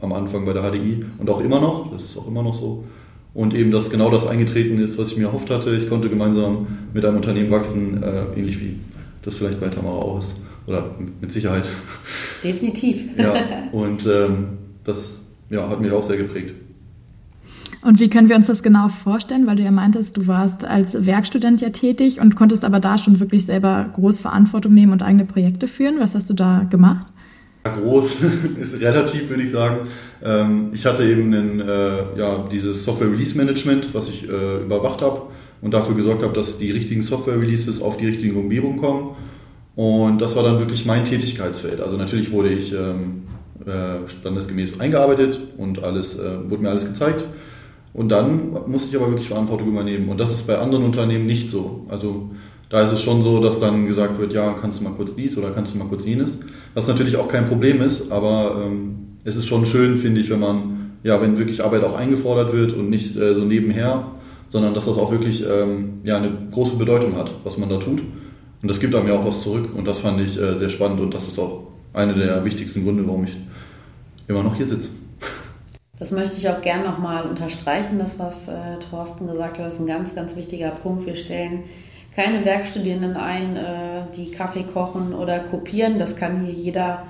am 0.00 0.12
Anfang 0.12 0.44
bei 0.44 0.52
der 0.52 0.62
HDI 0.62 1.04
und 1.18 1.28
auch 1.28 1.40
immer 1.40 1.60
noch, 1.60 1.92
das 1.92 2.04
ist 2.04 2.16
auch 2.16 2.26
immer 2.26 2.42
noch 2.42 2.54
so. 2.54 2.84
Und 3.32 3.54
eben, 3.54 3.70
dass 3.70 3.90
genau 3.90 4.10
das 4.10 4.26
eingetreten 4.26 4.80
ist, 4.80 4.98
was 4.98 5.12
ich 5.12 5.16
mir 5.16 5.26
erhofft 5.26 5.50
hatte. 5.50 5.74
Ich 5.76 5.88
konnte 5.88 6.08
gemeinsam 6.08 6.66
mit 6.92 7.04
einem 7.04 7.16
Unternehmen 7.16 7.50
wachsen, 7.50 8.02
äh, 8.02 8.24
ähnlich 8.36 8.60
wie 8.60 8.76
das 9.22 9.36
vielleicht 9.36 9.60
bei 9.60 9.68
Tamara 9.68 9.98
auch 9.98 10.18
ist. 10.18 10.40
Oder 10.66 10.90
mit 11.20 11.30
Sicherheit. 11.30 11.68
Definitiv. 12.42 13.02
ja, 13.16 13.34
und 13.72 14.04
ähm, 14.06 14.58
das 14.84 15.12
ja, 15.48 15.68
hat 15.68 15.80
mich 15.80 15.92
auch 15.92 16.02
sehr 16.02 16.16
geprägt. 16.16 16.54
Und 17.82 17.98
wie 17.98 18.10
können 18.10 18.28
wir 18.28 18.36
uns 18.36 18.46
das 18.46 18.62
genau 18.62 18.88
vorstellen? 18.88 19.46
Weil 19.46 19.56
du 19.56 19.62
ja 19.62 19.70
meintest, 19.70 20.16
du 20.16 20.26
warst 20.26 20.64
als 20.64 21.06
Werkstudent 21.06 21.60
ja 21.60 21.70
tätig 21.70 22.20
und 22.20 22.36
konntest 22.36 22.64
aber 22.64 22.78
da 22.78 22.98
schon 22.98 23.20
wirklich 23.20 23.46
selber 23.46 23.88
groß 23.94 24.20
Verantwortung 24.20 24.74
nehmen 24.74 24.92
und 24.92 25.02
eigene 25.02 25.24
Projekte 25.24 25.66
führen. 25.66 25.98
Was 25.98 26.14
hast 26.14 26.28
du 26.28 26.34
da 26.34 26.66
gemacht? 26.68 27.06
Groß 27.62 28.16
ist 28.60 28.80
relativ, 28.80 29.28
würde 29.28 29.42
ich 29.42 29.52
sagen. 29.52 29.88
Ähm, 30.24 30.70
ich 30.72 30.86
hatte 30.86 31.04
eben 31.04 31.32
einen, 31.34 31.60
äh, 31.60 32.18
ja, 32.18 32.48
dieses 32.50 32.84
Software 32.84 33.10
Release 33.10 33.36
Management, 33.36 33.92
was 33.92 34.08
ich 34.08 34.28
äh, 34.28 34.62
überwacht 34.62 35.02
habe 35.02 35.22
und 35.60 35.74
dafür 35.74 35.94
gesorgt 35.94 36.22
habe, 36.22 36.32
dass 36.32 36.58
die 36.58 36.70
richtigen 36.70 37.02
Software 37.02 37.38
Releases 37.38 37.82
auf 37.82 37.98
die 37.98 38.06
richtigen 38.06 38.36
Umgebungen 38.36 38.78
kommen. 38.78 39.16
Und 39.76 40.20
das 40.20 40.36
war 40.36 40.42
dann 40.42 40.58
wirklich 40.58 40.86
mein 40.86 41.04
Tätigkeitsfeld. 41.04 41.80
Also 41.80 41.96
natürlich 41.96 42.32
wurde 42.32 42.48
ich 42.48 42.72
ähm, 42.72 43.22
äh, 43.66 44.08
standesgemäß 44.08 44.80
eingearbeitet 44.80 45.40
und 45.56 45.82
alles 45.82 46.18
wurde 46.18 46.62
mir 46.62 46.70
alles 46.70 46.86
gezeigt. 46.86 47.24
Und 47.92 48.08
dann 48.08 48.52
musste 48.66 48.90
ich 48.90 48.96
aber 48.96 49.10
wirklich 49.10 49.28
Verantwortung 49.28 49.68
übernehmen. 49.68 50.08
Und 50.08 50.18
das 50.18 50.32
ist 50.32 50.46
bei 50.46 50.58
anderen 50.58 50.84
Unternehmen 50.84 51.26
nicht 51.26 51.50
so. 51.50 51.86
Also 51.88 52.30
da 52.70 52.84
ist 52.84 52.92
es 52.92 53.02
schon 53.02 53.20
so, 53.20 53.40
dass 53.40 53.58
dann 53.58 53.86
gesagt 53.86 54.18
wird, 54.18 54.32
ja, 54.32 54.56
kannst 54.60 54.80
du 54.80 54.84
mal 54.84 54.92
kurz 54.92 55.16
dies 55.16 55.36
oder 55.36 55.50
kannst 55.50 55.74
du 55.74 55.78
mal 55.78 55.88
kurz 55.88 56.06
jenes. 56.06 56.38
Was 56.72 56.86
natürlich 56.86 57.16
auch 57.16 57.28
kein 57.28 57.48
Problem 57.48 57.82
ist, 57.82 58.10
aber 58.12 58.64
ähm, 58.64 59.16
es 59.24 59.36
ist 59.36 59.48
schon 59.48 59.66
schön, 59.66 59.98
finde 59.98 60.20
ich, 60.20 60.30
wenn 60.30 60.38
man, 60.38 60.92
ja, 61.02 61.20
wenn 61.20 61.36
wirklich 61.36 61.64
Arbeit 61.64 61.82
auch 61.82 61.96
eingefordert 61.96 62.52
wird 62.52 62.72
und 62.72 62.88
nicht 62.88 63.16
äh, 63.16 63.34
so 63.34 63.44
nebenher, 63.44 64.04
sondern 64.48 64.72
dass 64.72 64.86
das 64.86 64.98
auch 64.98 65.10
wirklich 65.10 65.44
ähm, 65.44 66.00
ja, 66.04 66.16
eine 66.16 66.30
große 66.52 66.76
Bedeutung 66.76 67.16
hat, 67.16 67.34
was 67.42 67.58
man 67.58 67.68
da 67.68 67.76
tut. 67.78 68.02
Und 68.62 68.68
das 68.68 68.78
gibt 68.78 68.94
einem 68.94 69.08
ja 69.08 69.18
auch 69.18 69.26
was 69.26 69.42
zurück 69.42 69.70
und 69.74 69.86
das 69.88 69.98
fand 69.98 70.20
ich 70.20 70.40
äh, 70.40 70.56
sehr 70.56 70.70
spannend 70.70 71.00
und 71.00 71.12
das 71.12 71.26
ist 71.26 71.40
auch 71.40 71.64
einer 71.92 72.14
der 72.14 72.44
wichtigsten 72.44 72.84
Gründe, 72.84 73.04
warum 73.04 73.24
ich 73.24 73.36
immer 74.28 74.44
noch 74.44 74.54
hier 74.54 74.66
sitze. 74.66 74.90
Das 75.98 76.12
möchte 76.12 76.38
ich 76.38 76.48
auch 76.48 76.60
gern 76.62 76.84
nochmal 76.84 77.24
unterstreichen, 77.24 77.98
das, 77.98 78.18
was 78.18 78.46
äh, 78.46 78.78
Thorsten 78.90 79.26
gesagt 79.26 79.58
hat, 79.58 79.66
das 79.66 79.74
ist 79.74 79.80
ein 79.80 79.86
ganz, 79.86 80.14
ganz 80.14 80.36
wichtiger 80.36 80.70
Punkt. 80.70 81.04
Wir 81.04 81.16
stellen 81.16 81.64
keine 82.14 82.44
Werkstudierenden 82.44 83.16
ein, 83.16 83.56
äh, 83.56 84.02
die 84.16 84.30
Kaffee 84.30 84.64
kochen 84.64 85.14
oder 85.14 85.38
kopieren. 85.38 85.98
Das 85.98 86.16
kann 86.16 86.44
hier 86.44 86.52
jeder 86.52 87.04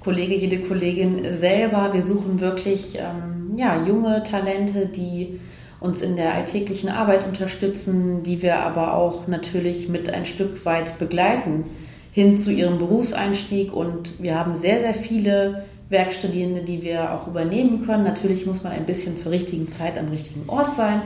Kollege, 0.00 0.34
jede 0.34 0.60
Kollegin 0.60 1.30
selber. 1.30 1.90
Wir 1.92 2.02
suchen 2.02 2.40
wirklich 2.40 2.96
ähm, 2.96 3.56
ja, 3.56 3.84
junge 3.86 4.22
Talente, 4.22 4.86
die 4.86 5.40
uns 5.78 6.02
in 6.02 6.16
der 6.16 6.34
alltäglichen 6.34 6.88
Arbeit 6.88 7.26
unterstützen, 7.26 8.22
die 8.22 8.42
wir 8.42 8.60
aber 8.60 8.94
auch 8.94 9.26
natürlich 9.26 9.88
mit 9.88 10.12
ein 10.12 10.24
Stück 10.24 10.64
weit 10.64 10.98
begleiten 10.98 11.64
hin 12.12 12.36
zu 12.38 12.50
ihrem 12.50 12.78
Berufseinstieg. 12.78 13.72
Und 13.72 14.22
wir 14.22 14.38
haben 14.38 14.54
sehr, 14.54 14.78
sehr 14.78 14.94
viele 14.94 15.64
Werkstudierende, 15.88 16.62
die 16.62 16.82
wir 16.82 17.14
auch 17.14 17.26
übernehmen 17.26 17.84
können. 17.86 18.04
Natürlich 18.04 18.46
muss 18.46 18.62
man 18.62 18.72
ein 18.72 18.86
bisschen 18.86 19.16
zur 19.16 19.32
richtigen 19.32 19.70
Zeit 19.70 19.98
am 19.98 20.08
richtigen 20.08 20.48
Ort 20.48 20.74
sein. 20.74 21.02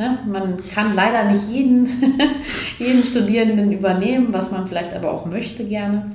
Ne? 0.00 0.18
Man 0.26 0.56
kann 0.72 0.94
leider 0.94 1.30
nicht 1.30 1.50
jeden, 1.50 1.86
jeden 2.78 3.04
Studierenden 3.04 3.70
übernehmen, 3.70 4.28
was 4.30 4.50
man 4.50 4.66
vielleicht 4.66 4.94
aber 4.94 5.12
auch 5.12 5.26
möchte 5.26 5.62
gerne. 5.62 6.12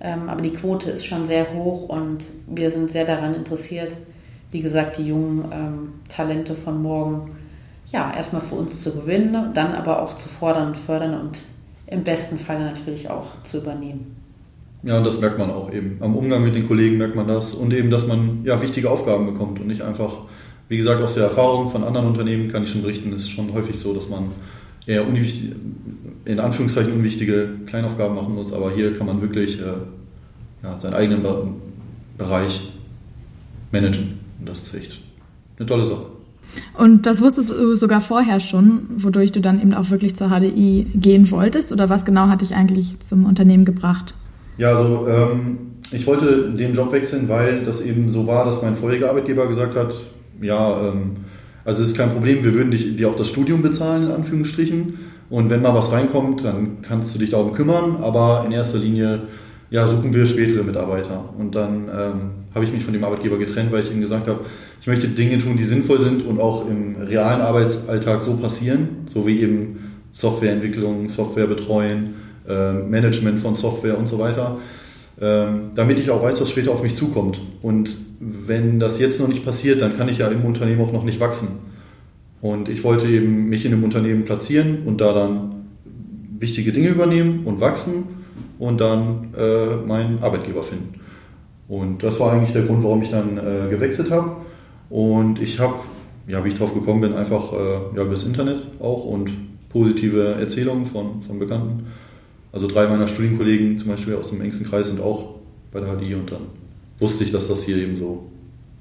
Ähm, 0.00 0.28
aber 0.28 0.42
die 0.42 0.50
Quote 0.50 0.90
ist 0.90 1.06
schon 1.06 1.26
sehr 1.26 1.54
hoch 1.54 1.88
und 1.88 2.24
wir 2.48 2.70
sind 2.70 2.90
sehr 2.90 3.04
daran 3.04 3.34
interessiert, 3.34 3.96
wie 4.50 4.62
gesagt, 4.62 4.98
die 4.98 5.06
jungen 5.06 5.44
ähm, 5.52 5.92
Talente 6.08 6.56
von 6.56 6.82
morgen 6.82 7.36
ja 7.92 8.12
erstmal 8.12 8.42
für 8.42 8.56
uns 8.56 8.82
zu 8.82 8.96
gewinnen, 8.96 9.52
dann 9.54 9.74
aber 9.74 10.02
auch 10.02 10.14
zu 10.14 10.28
fordern 10.28 10.68
und 10.68 10.76
fördern 10.76 11.20
und 11.20 11.42
im 11.86 12.02
besten 12.02 12.36
Fall 12.36 12.58
natürlich 12.58 13.10
auch 13.10 13.40
zu 13.44 13.58
übernehmen. 13.58 14.16
Ja, 14.82 14.98
und 14.98 15.04
das 15.04 15.20
merkt 15.20 15.38
man 15.38 15.52
auch 15.52 15.72
eben. 15.72 15.98
Am 16.00 16.16
Umgang 16.16 16.42
mit 16.42 16.56
den 16.56 16.66
Kollegen 16.66 16.98
merkt 16.98 17.14
man 17.14 17.28
das 17.28 17.54
und 17.54 17.72
eben, 17.72 17.90
dass 17.90 18.08
man 18.08 18.40
ja 18.42 18.60
wichtige 18.60 18.90
Aufgaben 18.90 19.26
bekommt 19.26 19.60
und 19.60 19.68
nicht 19.68 19.82
einfach 19.82 20.16
wie 20.70 20.76
gesagt, 20.76 21.02
aus 21.02 21.14
der 21.14 21.24
Erfahrung 21.24 21.68
von 21.68 21.82
anderen 21.82 22.06
Unternehmen 22.06 22.48
kann 22.48 22.62
ich 22.62 22.70
schon 22.70 22.82
berichten, 22.82 23.12
ist 23.12 23.28
schon 23.28 23.52
häufig 23.52 23.76
so, 23.76 23.92
dass 23.92 24.08
man 24.08 24.30
eher 24.86 25.04
in 26.24 26.38
Anführungszeichen 26.38 26.92
unwichtige 26.92 27.48
Kleinaufgaben 27.66 28.14
machen 28.14 28.36
muss, 28.36 28.52
aber 28.52 28.70
hier 28.70 28.96
kann 28.96 29.08
man 29.08 29.20
wirklich 29.20 29.60
äh, 29.60 29.64
ja, 30.62 30.78
seinen 30.78 30.94
eigenen 30.94 31.22
Bereich 32.16 32.70
managen. 33.72 34.20
Und 34.38 34.48
das 34.48 34.60
ist 34.60 34.72
echt 34.72 35.00
eine 35.58 35.66
tolle 35.66 35.84
Sache. 35.84 36.06
Und 36.78 37.04
das 37.04 37.20
wusstest 37.20 37.50
du 37.50 37.74
sogar 37.74 38.00
vorher 38.00 38.38
schon, 38.38 38.82
wodurch 38.96 39.32
du 39.32 39.40
dann 39.40 39.60
eben 39.60 39.74
auch 39.74 39.90
wirklich 39.90 40.14
zur 40.14 40.28
HDI 40.28 40.86
gehen 40.94 41.28
wolltest? 41.32 41.72
Oder 41.72 41.88
was 41.88 42.04
genau 42.04 42.28
hat 42.28 42.42
dich 42.42 42.54
eigentlich 42.54 43.00
zum 43.00 43.24
Unternehmen 43.24 43.64
gebracht? 43.64 44.14
Ja, 44.56 44.76
also 44.76 45.08
ähm, 45.08 45.58
ich 45.90 46.06
wollte 46.06 46.52
den 46.52 46.76
Job 46.76 46.92
wechseln, 46.92 47.28
weil 47.28 47.64
das 47.64 47.82
eben 47.82 48.08
so 48.08 48.28
war, 48.28 48.44
dass 48.44 48.62
mein 48.62 48.76
vorheriger 48.76 49.10
Arbeitgeber 49.10 49.48
gesagt 49.48 49.74
hat, 49.74 49.94
ja, 50.40 50.88
ähm, 50.88 51.16
also 51.64 51.82
es 51.82 51.90
ist 51.90 51.96
kein 51.96 52.10
Problem, 52.10 52.42
wir 52.44 52.54
würden 52.54 52.70
dich, 52.70 52.96
dir 52.96 53.08
auch 53.08 53.16
das 53.16 53.28
Studium 53.28 53.62
bezahlen, 53.62 54.04
in 54.04 54.10
Anführungsstrichen. 54.12 54.98
Und 55.28 55.50
wenn 55.50 55.62
mal 55.62 55.74
was 55.74 55.92
reinkommt, 55.92 56.44
dann 56.44 56.82
kannst 56.82 57.14
du 57.14 57.18
dich 57.18 57.30
darum 57.30 57.52
kümmern, 57.52 57.98
aber 58.02 58.42
in 58.46 58.52
erster 58.52 58.78
Linie 58.78 59.20
ja, 59.70 59.86
suchen 59.86 60.12
wir 60.12 60.26
spätere 60.26 60.64
Mitarbeiter. 60.64 61.32
Und 61.38 61.54
dann 61.54 61.88
ähm, 61.88 62.20
habe 62.54 62.64
ich 62.64 62.72
mich 62.72 62.84
von 62.84 62.92
dem 62.92 63.04
Arbeitgeber 63.04 63.38
getrennt, 63.38 63.70
weil 63.70 63.82
ich 63.82 63.92
ihm 63.92 64.00
gesagt 64.00 64.26
habe, 64.26 64.40
ich 64.80 64.86
möchte 64.86 65.08
Dinge 65.08 65.38
tun, 65.38 65.56
die 65.56 65.64
sinnvoll 65.64 66.00
sind 66.00 66.26
und 66.26 66.40
auch 66.40 66.68
im 66.68 66.96
realen 66.96 67.40
Arbeitsalltag 67.40 68.22
so 68.22 68.34
passieren, 68.34 69.06
so 69.12 69.26
wie 69.26 69.40
eben 69.40 69.92
Softwareentwicklung, 70.12 71.08
Software 71.08 71.46
betreuen, 71.46 72.14
äh, 72.48 72.72
Management 72.72 73.38
von 73.38 73.54
Software 73.54 73.96
und 73.96 74.08
so 74.08 74.18
weiter, 74.18 74.58
ähm, 75.20 75.70
damit 75.76 76.00
ich 76.00 76.10
auch 76.10 76.22
weiß, 76.22 76.40
was 76.40 76.50
später 76.50 76.72
auf 76.72 76.82
mich 76.82 76.96
zukommt. 76.96 77.40
Und 77.62 77.90
wenn 78.20 78.78
das 78.78 79.00
jetzt 79.00 79.18
noch 79.18 79.28
nicht 79.28 79.44
passiert, 79.44 79.80
dann 79.80 79.96
kann 79.96 80.08
ich 80.08 80.18
ja 80.18 80.28
im 80.28 80.44
Unternehmen 80.44 80.82
auch 80.82 80.92
noch 80.92 81.04
nicht 81.04 81.20
wachsen. 81.20 81.48
Und 82.42 82.68
ich 82.68 82.84
wollte 82.84 83.06
eben 83.08 83.48
mich 83.48 83.64
in 83.64 83.72
einem 83.72 83.82
Unternehmen 83.82 84.24
platzieren 84.24 84.82
und 84.84 85.00
da 85.00 85.12
dann 85.12 85.66
wichtige 86.38 86.72
Dinge 86.72 86.88
übernehmen 86.88 87.44
und 87.46 87.60
wachsen 87.60 88.04
und 88.58 88.80
dann 88.80 89.34
äh, 89.36 89.76
meinen 89.86 90.22
Arbeitgeber 90.22 90.62
finden. 90.62 91.00
Und 91.66 92.02
das 92.02 92.20
war 92.20 92.32
eigentlich 92.32 92.52
der 92.52 92.62
Grund, 92.62 92.82
warum 92.82 93.02
ich 93.02 93.10
dann 93.10 93.38
äh, 93.38 93.70
gewechselt 93.70 94.10
habe. 94.10 94.36
Und 94.90 95.40
ich 95.40 95.58
habe, 95.58 95.76
ja, 96.26 96.44
wie 96.44 96.48
ich 96.48 96.58
drauf 96.58 96.74
gekommen 96.74 97.00
bin, 97.00 97.14
einfach 97.14 97.52
äh, 97.52 97.96
ja, 97.96 98.02
über 98.02 98.10
das 98.10 98.24
Internet 98.24 98.62
auch 98.80 99.04
und 99.04 99.30
positive 99.70 100.36
Erzählungen 100.40 100.84
von, 100.84 101.22
von 101.22 101.38
Bekannten. 101.38 101.86
Also 102.52 102.66
drei 102.66 102.88
meiner 102.88 103.06
Studienkollegen 103.06 103.78
zum 103.78 103.88
Beispiel 103.88 104.16
aus 104.16 104.30
dem 104.30 104.40
engsten 104.40 104.66
Kreis 104.66 104.88
sind 104.88 105.00
auch 105.00 105.36
bei 105.72 105.80
der 105.80 105.96
HDI 105.96 106.14
und 106.16 106.30
dann 106.30 106.59
wusste 107.00 107.24
ich, 107.24 107.32
dass 107.32 107.48
das 107.48 107.64
hier 107.64 107.76
eben 107.78 107.96
so 107.96 108.30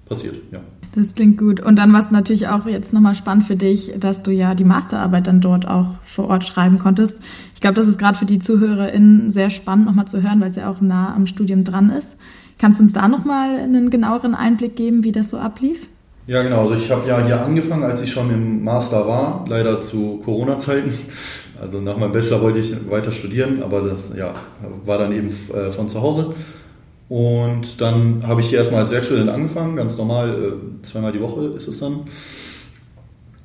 passiert. 0.05 0.35
Ja. 0.51 0.59
Das 0.95 1.13
klingt 1.13 1.37
gut. 1.37 1.59
Und 1.59 1.77
dann 1.77 1.93
war 1.93 1.99
es 1.99 2.09
natürlich 2.09 2.47
auch 2.47 2.65
jetzt 2.65 2.93
nochmal 2.93 3.13
spannend 3.13 3.43
für 3.43 3.55
dich, 3.55 3.93
dass 3.99 4.23
du 4.23 4.31
ja 4.31 4.55
die 4.55 4.63
Masterarbeit 4.63 5.27
dann 5.27 5.39
dort 5.39 5.67
auch 5.67 5.95
vor 6.03 6.27
Ort 6.27 6.43
schreiben 6.43 6.79
konntest. 6.79 7.19
Ich 7.53 7.61
glaube, 7.61 7.75
das 7.75 7.87
ist 7.87 7.99
gerade 7.99 8.17
für 8.17 8.25
die 8.25 8.39
ZuhörerInnen 8.39 9.31
sehr 9.31 9.51
spannend 9.51 9.85
nochmal 9.85 10.07
zu 10.07 10.23
hören, 10.23 10.41
weil 10.41 10.49
es 10.49 10.55
ja 10.55 10.69
auch 10.69 10.81
nah 10.81 11.13
am 11.15 11.27
Studium 11.27 11.63
dran 11.63 11.91
ist. 11.91 12.17
Kannst 12.57 12.79
du 12.79 12.85
uns 12.85 12.93
da 12.93 13.07
nochmal 13.07 13.57
einen 13.57 13.89
genaueren 13.89 14.35
Einblick 14.35 14.75
geben, 14.75 15.03
wie 15.03 15.11
das 15.11 15.29
so 15.29 15.37
ablief? 15.37 15.87
Ja, 16.25 16.43
genau. 16.43 16.61
Also 16.61 16.75
ich 16.75 16.91
habe 16.91 17.07
ja 17.07 17.25
hier 17.25 17.41
angefangen, 17.41 17.83
als 17.83 18.01
ich 18.01 18.11
schon 18.11 18.29
im 18.31 18.63
Master 18.63 19.07
war, 19.07 19.45
leider 19.47 19.81
zu 19.81 20.21
Corona-Zeiten. 20.25 20.91
Also 21.61 21.81
nach 21.81 21.97
meinem 21.97 22.11
Bachelor 22.11 22.41
wollte 22.41 22.59
ich 22.59 22.73
weiter 22.89 23.11
studieren, 23.11 23.61
aber 23.63 23.81
das 23.81 24.17
ja, 24.17 24.33
war 24.85 24.97
dann 24.97 25.11
eben 25.11 25.29
äh, 25.53 25.71
von 25.71 25.87
zu 25.87 26.01
Hause. 26.01 26.33
Und 27.09 27.81
dann 27.81 28.23
habe 28.25 28.41
ich 28.41 28.49
hier 28.49 28.59
erstmal 28.59 28.81
als 28.81 28.91
Werkstudent 28.91 29.29
angefangen, 29.29 29.75
ganz 29.75 29.97
normal, 29.97 30.29
äh, 30.29 30.85
zweimal 30.85 31.11
die 31.11 31.19
Woche 31.19 31.45
ist 31.47 31.67
es 31.67 31.79
dann. 31.79 32.01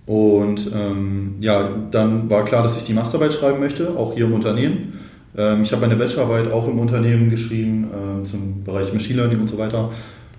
Und 0.06 0.70
ähm, 0.74 1.36
ja, 1.40 1.70
dann 1.90 2.28
war 2.28 2.44
klar, 2.44 2.62
dass 2.62 2.76
ich 2.76 2.84
die 2.84 2.92
Masterarbeit 2.92 3.32
schreiben 3.32 3.60
möchte, 3.60 3.96
auch 3.96 4.14
hier 4.14 4.26
im 4.26 4.34
Unternehmen. 4.34 5.00
Ähm, 5.36 5.62
ich 5.62 5.72
habe 5.72 5.80
meine 5.80 5.96
Bachelorarbeit 5.96 6.52
auch 6.52 6.68
im 6.68 6.78
Unternehmen 6.78 7.30
geschrieben, 7.30 7.88
äh, 7.90 8.24
zum 8.24 8.64
Bereich 8.64 8.92
Machine 8.92 9.20
Learning 9.20 9.40
und 9.40 9.48
so 9.48 9.56
weiter. 9.56 9.90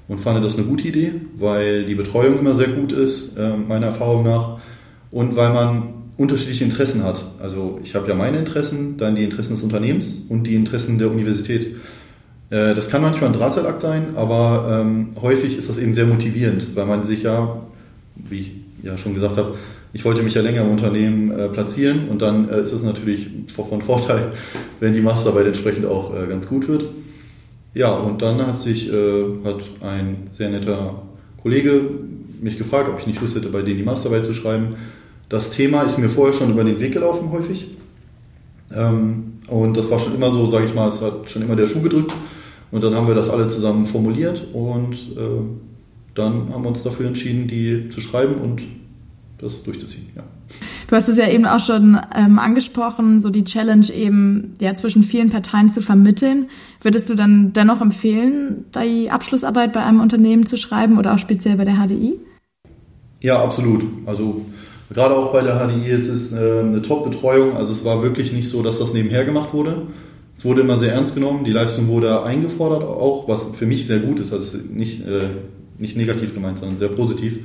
Und 0.07 0.19
fand 0.19 0.45
das 0.45 0.55
eine 0.55 0.67
gute 0.67 0.87
Idee, 0.87 1.13
weil 1.39 1.85
die 1.85 1.95
Betreuung 1.95 2.37
immer 2.37 2.53
sehr 2.53 2.67
gut 2.67 2.91
ist, 2.91 3.37
äh, 3.37 3.57
meiner 3.57 3.87
Erfahrung 3.87 4.23
nach. 4.23 4.59
Und 5.09 5.35
weil 5.35 5.51
man 5.51 5.93
unterschiedliche 6.17 6.63
Interessen 6.63 7.03
hat. 7.03 7.25
Also 7.41 7.79
ich 7.83 7.95
habe 7.95 8.07
ja 8.07 8.13
meine 8.13 8.37
Interessen, 8.37 8.97
dann 8.97 9.15
die 9.15 9.23
Interessen 9.23 9.55
des 9.55 9.63
Unternehmens 9.63 10.21
und 10.29 10.43
die 10.43 10.55
Interessen 10.55 10.99
der 10.99 11.09
Universität. 11.09 11.75
Äh, 12.49 12.75
das 12.75 12.89
kann 12.89 13.01
manchmal 13.01 13.31
ein 13.31 13.37
Drahtseilakt 13.37 13.81
sein, 13.81 14.09
aber 14.15 14.81
ähm, 14.81 15.09
häufig 15.21 15.57
ist 15.57 15.69
das 15.69 15.77
eben 15.77 15.95
sehr 15.95 16.05
motivierend, 16.05 16.75
weil 16.75 16.85
man 16.85 17.03
sich 17.03 17.23
ja, 17.23 17.61
wie 18.15 18.39
ich 18.39 18.51
ja 18.83 18.97
schon 18.97 19.13
gesagt 19.13 19.37
habe, 19.37 19.55
ich 19.93 20.03
wollte 20.03 20.23
mich 20.23 20.33
ja 20.33 20.41
länger 20.41 20.61
im 20.61 20.71
Unternehmen 20.71 21.31
äh, 21.31 21.47
platzieren 21.47 22.09
und 22.09 22.21
dann 22.21 22.49
äh, 22.49 22.61
ist 22.61 22.73
es 22.73 22.83
natürlich 22.83 23.27
von 23.47 23.81
Vorteil, 23.81 24.33
wenn 24.79 24.93
die 24.93 25.01
Masterarbeit 25.01 25.47
entsprechend 25.47 25.85
auch 25.85 26.13
äh, 26.13 26.27
ganz 26.27 26.47
gut 26.47 26.67
wird. 26.67 26.85
Ja, 27.73 27.95
und 27.95 28.21
dann 28.21 28.45
hat 28.45 28.57
sich 28.57 28.91
äh, 28.91 29.23
hat 29.43 29.63
ein 29.81 30.27
sehr 30.33 30.49
netter 30.49 31.01
Kollege 31.41 31.81
mich 32.41 32.57
gefragt, 32.57 32.89
ob 32.89 32.99
ich 32.99 33.07
nicht 33.07 33.21
Lust 33.21 33.35
hätte, 33.35 33.49
bei 33.49 33.61
denen 33.61 33.77
die 33.77 33.83
Masterarbeit 33.83 34.25
zu 34.25 34.33
schreiben. 34.33 34.75
Das 35.29 35.51
Thema 35.51 35.81
ist 35.83 35.97
mir 35.97 36.09
vorher 36.09 36.33
schon 36.33 36.51
über 36.51 36.63
den 36.63 36.79
Weg 36.79 36.93
gelaufen, 36.93 37.31
häufig. 37.31 37.67
Ähm, 38.73 39.39
und 39.47 39.77
das 39.77 39.89
war 39.89 39.99
schon 39.99 40.15
immer 40.15 40.31
so, 40.31 40.49
sage 40.49 40.65
ich 40.65 40.73
mal, 40.73 40.89
es 40.89 41.01
hat 41.01 41.29
schon 41.29 41.41
immer 41.41 41.55
der 41.55 41.67
Schuh 41.67 41.81
gedrückt. 41.81 42.11
Und 42.71 42.83
dann 42.83 42.95
haben 42.95 43.07
wir 43.07 43.15
das 43.15 43.29
alle 43.29 43.47
zusammen 43.47 43.85
formuliert 43.85 44.43
und 44.53 44.93
äh, 44.93 45.41
dann 46.13 46.53
haben 46.53 46.63
wir 46.63 46.69
uns 46.69 46.83
dafür 46.83 47.07
entschieden, 47.07 47.47
die 47.47 47.89
zu 47.89 48.01
schreiben 48.01 48.35
und 48.35 48.63
das 49.37 49.63
durchzuziehen. 49.63 50.07
Ja. 50.15 50.23
Du 50.87 50.95
hast 50.95 51.07
es 51.07 51.17
ja 51.17 51.27
eben 51.27 51.45
auch 51.45 51.59
schon 51.59 51.99
ähm, 52.15 52.37
angesprochen, 52.39 53.19
so 53.19 53.29
die 53.29 53.43
Challenge 53.43 53.89
eben 53.91 54.53
ja, 54.59 54.73
zwischen 54.73 55.03
vielen 55.03 55.29
Parteien 55.29 55.69
zu 55.69 55.81
vermitteln. 55.81 56.47
Würdest 56.81 57.09
du 57.09 57.15
dann 57.15 57.53
dennoch 57.53 57.81
empfehlen, 57.81 58.65
die 58.75 59.09
Abschlussarbeit 59.09 59.73
bei 59.73 59.83
einem 59.83 59.99
Unternehmen 59.99 60.45
zu 60.45 60.57
schreiben 60.57 60.97
oder 60.97 61.13
auch 61.13 61.17
speziell 61.17 61.57
bei 61.57 61.65
der 61.65 61.75
HDI? 61.75 62.19
Ja, 63.21 63.43
absolut. 63.43 63.83
Also 64.05 64.45
gerade 64.91 65.15
auch 65.15 65.33
bei 65.33 65.41
der 65.41 65.55
HDI 65.55 65.89
ist 65.89 66.07
es 66.07 66.31
äh, 66.31 66.59
eine 66.59 66.81
Top-Betreuung. 66.81 67.57
Also 67.57 67.73
es 67.73 67.83
war 67.83 68.03
wirklich 68.03 68.31
nicht 68.31 68.49
so, 68.49 68.61
dass 68.61 68.77
das 68.77 68.93
nebenher 68.93 69.25
gemacht 69.25 69.53
wurde. 69.53 69.87
Es 70.37 70.43
wurde 70.43 70.61
immer 70.61 70.77
sehr 70.77 70.93
ernst 70.93 71.15
genommen. 71.15 71.45
Die 71.45 71.51
Leistung 71.51 71.87
wurde 71.87 72.23
eingefordert 72.23 72.83
auch, 72.83 73.27
was 73.27 73.47
für 73.53 73.65
mich 73.65 73.87
sehr 73.87 73.99
gut 73.99 74.19
ist. 74.19 74.33
Also 74.33 74.57
nicht, 74.57 75.07
äh, 75.07 75.29
nicht 75.77 75.95
negativ 75.95 76.33
gemeint, 76.33 76.59
sondern 76.59 76.77
sehr 76.77 76.89
positiv. 76.89 77.39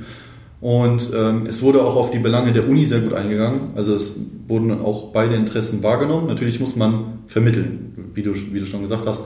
Und 0.59 1.11
ähm, 1.15 1.47
es 1.47 1.63
wurde 1.63 1.83
auch 1.83 1.95
auf 1.95 2.11
die 2.11 2.19
Belange 2.19 2.53
der 2.53 2.69
Uni 2.69 2.85
sehr 2.85 2.99
gut 2.99 3.13
eingegangen. 3.13 3.71
Also 3.75 3.95
es 3.95 4.15
wurden 4.47 4.71
auch 4.71 5.11
beide 5.11 5.35
Interessen 5.35 5.81
wahrgenommen. 5.81 6.27
Natürlich 6.27 6.59
muss 6.59 6.75
man 6.75 7.19
vermitteln, 7.27 8.11
wie 8.13 8.21
du, 8.21 8.33
wie 8.35 8.59
du 8.59 8.65
schon 8.67 8.81
gesagt 8.81 9.07
hast. 9.07 9.23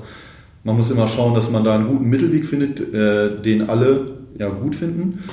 Man 0.64 0.78
muss 0.78 0.90
immer 0.90 1.10
schauen, 1.10 1.36
dass 1.36 1.52
man 1.52 1.64
da 1.64 1.76
einen 1.76 1.88
guten 1.88 2.10
Mittelweg 2.10 2.46
findet, 2.46 2.80
äh, 2.94 3.42
den 3.42 3.70
alle 3.70 4.16
ja, 4.38 4.50
gut 4.50 4.76
finden. 4.76 5.24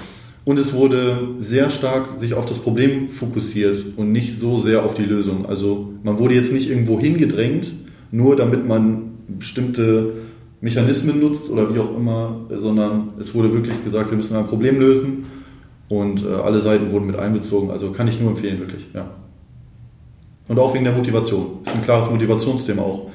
Und 0.45 0.59
es 0.59 0.73
wurde 0.75 1.37
sehr 1.39 1.71
stark 1.71 2.19
sich 2.19 2.35
auf 2.35 2.47
das 2.47 2.59
Problem 2.59 3.09
fokussiert 3.09 3.85
und 3.97 4.11
nicht 4.11 4.41
so 4.41 4.59
sehr 4.59 4.85
auf 4.85 4.95
die 4.95 5.05
Lösung. 5.05 5.47
Also 5.47 5.93
man 6.03 6.19
wurde 6.19 6.35
jetzt 6.35 6.53
nicht 6.53 6.69
irgendwo 6.69 6.99
hingedrängt, 6.99 7.69
nur 8.13 8.37
damit 8.37 8.67
man 8.69 9.11
bestimmte 9.27 10.13
Mechanismen 10.61 11.19
nutzt 11.19 11.51
oder 11.51 11.75
wie 11.75 11.81
auch 11.81 11.97
immer, 11.97 12.43
sondern 12.51 13.15
es 13.19 13.35
wurde 13.35 13.53
wirklich 13.53 13.83
gesagt, 13.85 14.11
wir 14.11 14.17
müssen 14.17 14.37
ein 14.37 14.47
Problem 14.47 14.79
lösen 14.79 15.25
und 15.89 16.25
äh, 16.25 16.29
alle 16.29 16.61
Seiten 16.61 16.93
wurden 16.93 17.07
mit 17.07 17.17
einbezogen. 17.17 17.71
Also 17.71 17.91
kann 17.91 18.07
ich 18.07 18.21
nur 18.21 18.31
empfehlen, 18.31 18.61
wirklich. 18.61 18.87
Ja. 18.95 19.11
Und 20.47 20.59
auch 20.59 20.73
wegen 20.75 20.85
der 20.85 20.95
Motivation. 20.95 21.59
Ist 21.65 21.75
ein 21.75 21.83
klares 21.83 22.11
Motivationsthema 22.11 22.83
auch. 22.83 23.11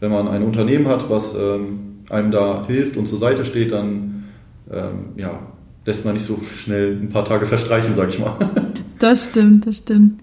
Wenn 0.00 0.10
man 0.10 0.28
ein 0.28 0.42
Unternehmen 0.42 0.88
hat, 0.88 1.08
was 1.08 1.34
ähm, 1.34 2.02
einem 2.10 2.30
da 2.30 2.66
hilft 2.66 2.96
und 2.96 3.06
zur 3.06 3.18
Seite 3.18 3.44
steht, 3.44 3.72
dann 3.72 4.24
ähm, 4.70 5.10
ja, 5.16 5.38
lässt 5.84 6.04
man 6.04 6.14
nicht 6.14 6.26
so 6.26 6.38
schnell 6.56 6.98
ein 7.00 7.08
paar 7.08 7.24
Tage 7.24 7.46
verstreichen, 7.46 7.94
sag 7.96 8.10
ich 8.10 8.18
mal. 8.18 8.36
Das 8.98 9.24
stimmt, 9.30 9.66
das 9.66 9.78
stimmt. 9.78 10.20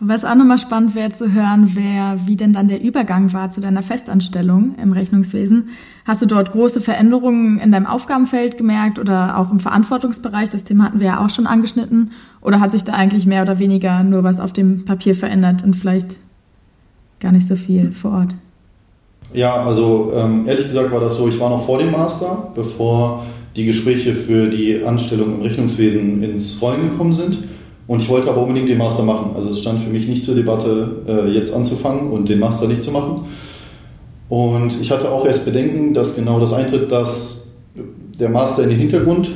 Was 0.00 0.24
auch 0.24 0.36
nochmal 0.36 0.58
spannend 0.58 0.94
wäre 0.94 1.10
zu 1.10 1.32
hören, 1.32 1.74
wäre, 1.74 2.20
wie 2.26 2.36
denn 2.36 2.52
dann 2.52 2.68
der 2.68 2.80
Übergang 2.80 3.32
war 3.32 3.50
zu 3.50 3.60
deiner 3.60 3.82
Festanstellung 3.82 4.76
im 4.80 4.92
Rechnungswesen. 4.92 5.70
Hast 6.04 6.22
du 6.22 6.26
dort 6.26 6.52
große 6.52 6.80
Veränderungen 6.80 7.58
in 7.58 7.72
deinem 7.72 7.86
Aufgabenfeld 7.86 8.56
gemerkt 8.56 9.00
oder 9.00 9.36
auch 9.38 9.50
im 9.50 9.58
Verantwortungsbereich? 9.58 10.50
Das 10.50 10.62
Thema 10.62 10.84
hatten 10.84 11.00
wir 11.00 11.08
ja 11.08 11.24
auch 11.24 11.30
schon 11.30 11.48
angeschnitten. 11.48 12.12
Oder 12.40 12.60
hat 12.60 12.70
sich 12.70 12.84
da 12.84 12.92
eigentlich 12.92 13.26
mehr 13.26 13.42
oder 13.42 13.58
weniger 13.58 14.04
nur 14.04 14.22
was 14.22 14.38
auf 14.38 14.52
dem 14.52 14.84
Papier 14.84 15.16
verändert 15.16 15.64
und 15.64 15.74
vielleicht 15.74 16.20
gar 17.18 17.32
nicht 17.32 17.48
so 17.48 17.56
viel 17.56 17.90
vor 17.90 18.12
Ort? 18.12 18.34
Ja, 19.32 19.64
also 19.64 20.12
ähm, 20.14 20.46
ehrlich 20.46 20.66
gesagt 20.66 20.92
war 20.92 21.00
das 21.00 21.16
so, 21.16 21.26
ich 21.26 21.38
war 21.40 21.50
noch 21.50 21.66
vor 21.66 21.78
dem 21.78 21.90
Master, 21.90 22.52
bevor 22.54 23.26
die 23.56 23.64
Gespräche 23.64 24.12
für 24.12 24.46
die 24.46 24.84
Anstellung 24.84 25.34
im 25.34 25.42
Rechnungswesen 25.42 26.22
ins 26.22 26.62
Rollen 26.62 26.90
gekommen 26.90 27.12
sind. 27.12 27.38
Und 27.88 28.02
ich 28.02 28.08
wollte 28.08 28.28
aber 28.28 28.42
unbedingt 28.42 28.68
den 28.68 28.78
Master 28.78 29.02
machen. 29.02 29.30
Also 29.34 29.50
es 29.50 29.60
stand 29.60 29.80
für 29.80 29.88
mich 29.88 30.06
nicht 30.06 30.22
zur 30.22 30.34
Debatte, 30.34 31.02
äh, 31.08 31.30
jetzt 31.30 31.52
anzufangen 31.52 32.10
und 32.10 32.28
den 32.28 32.38
Master 32.38 32.68
nicht 32.68 32.82
zu 32.82 32.92
machen. 32.92 33.22
Und 34.28 34.78
ich 34.80 34.90
hatte 34.90 35.10
auch 35.10 35.26
erst 35.26 35.46
Bedenken, 35.46 35.94
dass 35.94 36.14
genau 36.14 36.38
das 36.38 36.52
eintritt, 36.52 36.92
dass 36.92 37.44
der 38.20 38.28
Master 38.28 38.62
in 38.64 38.68
den 38.68 38.78
Hintergrund 38.78 39.30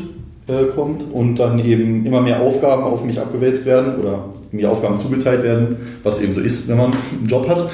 äh, 0.49 0.65
kommt 0.75 1.05
und 1.13 1.37
dann 1.37 1.65
eben 1.65 2.05
immer 2.05 2.21
mehr 2.21 2.43
Aufgaben 2.43 2.83
auf 2.83 3.03
mich 3.05 3.19
abgewälzt 3.19 3.65
werden 3.65 3.97
oder 3.99 4.27
mir 4.51 4.71
Aufgaben 4.71 4.99
zugeteilt 4.99 5.43
werden, 5.43 5.77
was 6.03 6.21
eben 6.21 6.35
so 6.35 6.41
ist, 6.41 6.69
wenn 6.69 6.77
man 6.77 6.93
einen 6.93 7.29
Job 7.29 7.49
hat. 7.49 7.71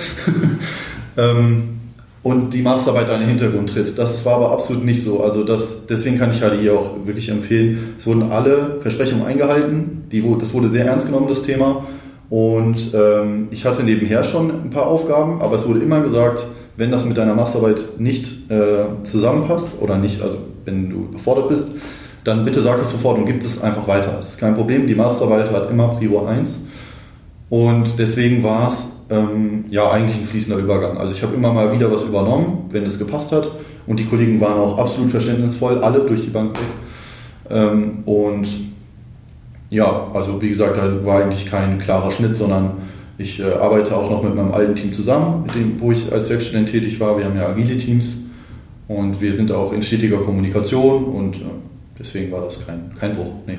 und 2.23 2.53
die 2.53 2.63
Masterarbeit 2.63 3.09
an 3.11 3.21
den 3.21 3.29
Hintergrund 3.29 3.71
tritt. 3.71 3.97
Das 3.97 4.25
war 4.25 4.37
aber 4.37 4.53
absolut 4.53 4.85
nicht 4.85 5.03
so. 5.03 5.23
Also 5.23 5.45
das, 5.45 5.87
deswegen 5.87 6.19
kann 6.19 6.31
ich 6.31 6.41
HDI 6.41 6.71
auch 6.71 7.07
wirklich 7.07 7.29
empfehlen. 7.29 7.95
Es 7.99 8.07
wurden 8.07 8.31
alle 8.31 8.79
Versprechungen 8.81 9.25
eingehalten. 9.25 10.05
Die, 10.11 10.25
das 10.39 10.53
wurde 10.53 10.69
sehr 10.69 10.87
ernst 10.87 11.07
genommen, 11.07 11.29
das 11.29 11.43
Thema. 11.43 11.85
Und 12.31 12.93
ähm, 12.93 13.49
ich 13.51 13.65
hatte 13.65 13.83
nebenher 13.83 14.25
schon 14.25 14.51
ein 14.51 14.71
paar 14.71 14.87
Aufgaben, 14.87 15.41
aber 15.41 15.57
es 15.57 15.67
wurde 15.67 15.81
immer 15.81 16.01
gesagt, 16.01 16.47
wenn 16.77 16.91
das 16.91 17.05
mit 17.05 17.17
deiner 17.17 17.35
Masterarbeit 17.35 17.99
nicht 17.99 18.51
äh, 18.51 19.05
zusammenpasst 19.05 19.71
oder 19.81 19.97
nicht, 19.97 20.21
also 20.21 20.39
wenn 20.65 20.91
du 20.91 21.09
überfordert 21.11 21.49
bist, 21.49 21.69
dann 22.25 22.45
bitte 22.45 22.61
sag 22.61 22.79
es 22.81 22.91
sofort 22.91 23.19
und 23.19 23.27
gib 23.27 23.43
es 23.43 23.63
einfach 23.63 23.89
weiter. 23.89 24.13
Das 24.17 24.31
ist 24.31 24.39
kein 24.39 24.55
Problem. 24.55 24.87
Die 24.87 24.95
Masterarbeit 24.95 25.51
hat 25.51 25.71
immer 25.71 25.89
Prio 25.89 26.27
1. 26.27 26.67
Und 27.49 27.99
deswegen 27.99 28.43
war 28.43 28.69
es 28.69 28.89
ähm, 29.11 29.65
ja 29.69 29.91
eigentlich 29.91 30.19
ein 30.19 30.25
fließender 30.25 30.61
Übergang. 30.61 30.99
Also 30.99 31.13
ich 31.13 31.23
habe 31.23 31.35
immer 31.35 31.53
mal 31.53 31.73
wieder 31.73 31.91
was 31.91 32.03
übernommen, 32.03 32.67
wenn 32.71 32.85
es 32.85 32.99
gepasst 32.99 33.33
hat. 33.33 33.51
Und 33.87 33.99
die 33.99 34.05
Kollegen 34.05 34.41
waren 34.41 34.59
auch 34.59 34.79
absolut 34.79 35.11
verständnisvoll, 35.11 35.79
alle 35.79 36.01
durch 36.01 36.23
die 36.23 36.31
Bank 36.31 36.59
weg. 36.59 36.67
Ähm, 37.51 38.03
und 38.05 38.47
ja, 39.71 40.09
also 40.13 40.41
wie 40.41 40.51
gesagt, 40.51 40.77
da 40.77 41.05
war 41.05 41.23
eigentlich 41.23 41.47
kein 41.47 41.79
klarer 41.79 42.11
Schnitt, 42.11 42.37
sondern 42.37 42.73
ich 43.17 43.41
äh, 43.41 43.45
arbeite 43.45 43.97
auch 43.97 44.11
noch 44.11 44.23
mit 44.23 44.35
meinem 44.35 44.53
alten 44.53 44.77
Team 44.77 44.93
zusammen, 44.93 45.45
mit 45.47 45.55
dem, 45.55 45.81
wo 45.81 45.93
ich 45.93 46.13
als 46.13 46.31
Werkstudent 46.31 46.71
tätig 46.71 47.01
war. 47.01 47.19
Wir 47.19 47.25
haben 47.25 47.37
ja 47.37 47.49
agile 47.49 47.77
Teams 47.79 48.19
und 48.87 49.21
wir 49.21 49.33
sind 49.33 49.51
auch 49.53 49.73
in 49.73 49.83
stetiger 49.83 50.19
Kommunikation 50.19 51.05
und 51.05 51.37
äh, 51.37 51.45
deswegen 51.99 52.31
war 52.31 52.43
das 52.43 52.65
kein, 52.65 52.93
kein 52.99 53.15
Bruch. 53.15 53.33
Nee. 53.47 53.59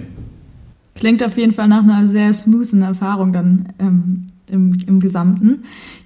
Klingt 0.96 1.24
auf 1.24 1.38
jeden 1.38 1.52
Fall 1.52 1.68
nach 1.68 1.84
einer 1.84 2.08
sehr 2.08 2.34
smoothen 2.34 2.82
Erfahrung 2.82 3.34
dann 3.34 3.74
ähm, 3.80 4.28
im, 4.50 4.78
im 4.88 5.00
Gesamten. 5.00 5.64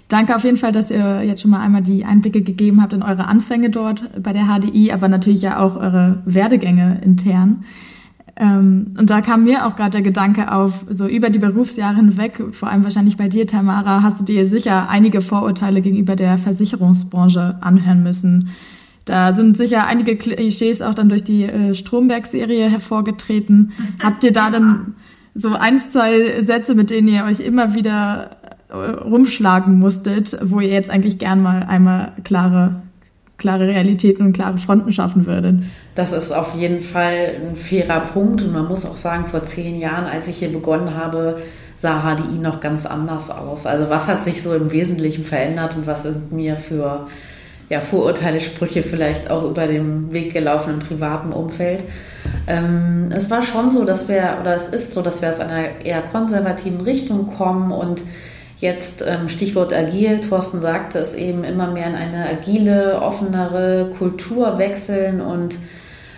Danke 0.08 0.36
auf 0.36 0.44
jeden 0.44 0.58
Fall, 0.58 0.72
dass 0.72 0.92
ihr 0.92 1.24
jetzt 1.24 1.42
schon 1.42 1.52
mal 1.52 1.62
einmal 1.62 1.82
die 1.82 2.06
Einblicke 2.06 2.42
gegeben 2.42 2.82
habt 2.82 2.94
in 2.94 3.02
eure 3.02 3.26
Anfänge 3.26 3.70
dort 3.70 4.04
bei 4.22 4.34
der 4.34 4.44
HDI, 4.44 4.92
aber 4.92 5.08
natürlich 5.08 5.42
ja 5.42 5.60
auch 5.60 5.76
eure 5.76 6.22
Werdegänge 6.26 7.02
intern. 7.04 7.64
Ähm, 8.36 8.94
und 8.98 9.10
da 9.10 9.22
kam 9.22 9.44
mir 9.44 9.66
auch 9.66 9.76
gerade 9.76 9.92
der 9.92 10.02
Gedanke 10.02 10.52
auf, 10.52 10.86
so 10.90 11.08
über 11.08 11.30
die 11.30 11.40
Berufsjahre 11.40 11.98
hinweg, 11.98 12.44
vor 12.52 12.70
allem 12.70 12.84
wahrscheinlich 12.84 13.18
bei 13.18 13.28
dir, 13.28 13.46
Tamara, 13.46 14.02
hast 14.02 14.20
du 14.20 14.26
dir 14.26 14.46
sicher 14.46 14.90
einige 14.90 15.22
Vorurteile 15.22 15.82
gegenüber 15.82 16.16
der 16.16 16.38
Versicherungsbranche 16.38 17.58
anhören 17.62 18.02
müssen. 18.02 18.50
Da 19.06 19.34
sind 19.34 19.58
sicher 19.58 19.86
einige 19.86 20.16
Klischees 20.16 20.82
auch 20.82 20.94
dann 20.94 21.10
durch 21.10 21.24
die 21.24 21.44
äh, 21.44 21.76
Stromberg-Serie 21.76 22.70
hervorgetreten. 22.70 23.72
Habt 24.00 24.24
ihr 24.24 24.32
da 24.32 24.50
dann 24.50 24.96
so 25.36 25.50
ein, 25.50 25.78
zwei 25.78 26.44
Sätze, 26.44 26.76
mit 26.76 26.90
denen 26.90 27.08
ihr 27.08 27.24
euch 27.26 27.40
immer 27.40 27.74
wieder 27.74 28.32
äh, 28.70 28.76
rumschlagen 28.76 29.80
musstet, 29.80 30.38
wo 30.42 30.60
ihr 30.60 30.70
jetzt 30.70 30.90
eigentlich 30.90 31.18
gern 31.18 31.42
mal 31.42 31.64
einmal 31.64 32.14
klare, 32.24 32.82
klare 33.38 33.68
Realitäten 33.68 34.26
und 34.26 34.34
klare 34.34 34.58
Fronten 34.58 34.92
schaffen 34.92 35.26
würdet? 35.26 35.62
Das 35.96 36.14
ist 36.14 36.32
auf 36.32 36.56
jeden 36.56 36.82
Fall 36.82 37.36
ein 37.50 37.56
fairer 37.56 38.02
Punkt 38.02 38.42
und 38.42 38.52
man 38.52 38.68
muss 38.68 38.86
auch 38.86 38.98
sagen, 38.98 39.26
vor 39.28 39.44
zehn 39.44 39.80
Jahren, 39.80 40.06
als 40.06 40.28
ich 40.28 40.38
hier 40.38 40.52
begonnen 40.52 40.96
habe, 40.96 41.38
sah 41.76 42.02
HDI 42.02 42.40
noch 42.40 42.60
ganz 42.60 42.86
anders 42.86 43.30
aus. 43.30 43.66
Also 43.66 43.90
was 43.90 44.08
hat 44.08 44.24
sich 44.24 44.42
so 44.42 44.54
im 44.54 44.72
Wesentlichen 44.72 45.24
verändert 45.24 45.76
und 45.76 45.88
was 45.88 46.04
sind 46.04 46.32
mir 46.32 46.56
für 46.56 47.08
ja, 47.74 47.82
Vorurteile, 47.82 48.40
Sprüche 48.40 48.84
vielleicht 48.84 49.32
auch 49.32 49.44
über 49.44 49.66
den 49.66 50.14
Weg 50.14 50.32
gelaufen 50.32 50.76
im 50.76 50.80
privaten 50.80 51.34
Umfeld? 51.34 51.84
Ähm, 52.48 53.10
es 53.14 53.32
war 53.32 53.42
schon 53.42 53.72
so, 53.72 53.84
dass 53.84 54.08
wir, 54.08 54.38
oder 54.42 54.56
es 54.56 54.70
ist 54.70 54.94
so, 54.94 55.02
dass 55.02 55.24
wir 55.24 55.32
aus 55.32 55.40
einer 55.40 55.84
eher 55.84 56.04
konservativen 56.04 56.82
Richtung 56.82 57.26
kommen 57.26 57.72
und 57.72 58.02
jetzt 58.58 59.04
ähm, 59.06 59.28
Stichwort 59.28 59.74
agil, 59.74 60.20
Thorsten 60.20 60.62
sagte 60.62 61.00
es 61.00 61.16
eben, 61.16 61.44
immer 61.44 61.72
mehr 61.72 61.88
in 61.88 61.96
eine 61.96 62.30
agile, 62.30 63.02
offenere 63.02 63.92
Kultur 63.98 64.60
wechseln 64.60 65.20
und 65.20 65.56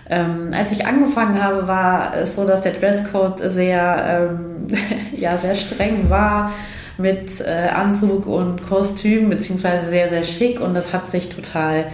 ähm, 0.08 0.50
als 0.56 0.74
ich 0.74 0.86
angefangen 0.86 1.42
habe, 1.42 1.68
war 1.68 2.16
es 2.16 2.36
so, 2.36 2.46
dass 2.46 2.62
der 2.62 2.74
Dresscode 2.74 3.40
sehr, 3.50 4.30
ähm, 4.30 4.68
ja, 5.16 5.38
sehr 5.38 5.56
streng 5.56 6.10
war 6.10 6.52
mit 6.98 7.42
äh, 7.42 7.70
Anzug 7.74 8.26
und 8.26 8.64
Kostüm, 8.68 9.30
beziehungsweise 9.30 9.88
sehr, 9.88 10.10
sehr 10.10 10.24
schick 10.24 10.60
und 10.60 10.74
das 10.74 10.94
hat 10.94 11.08
sich 11.08 11.30
total 11.30 11.86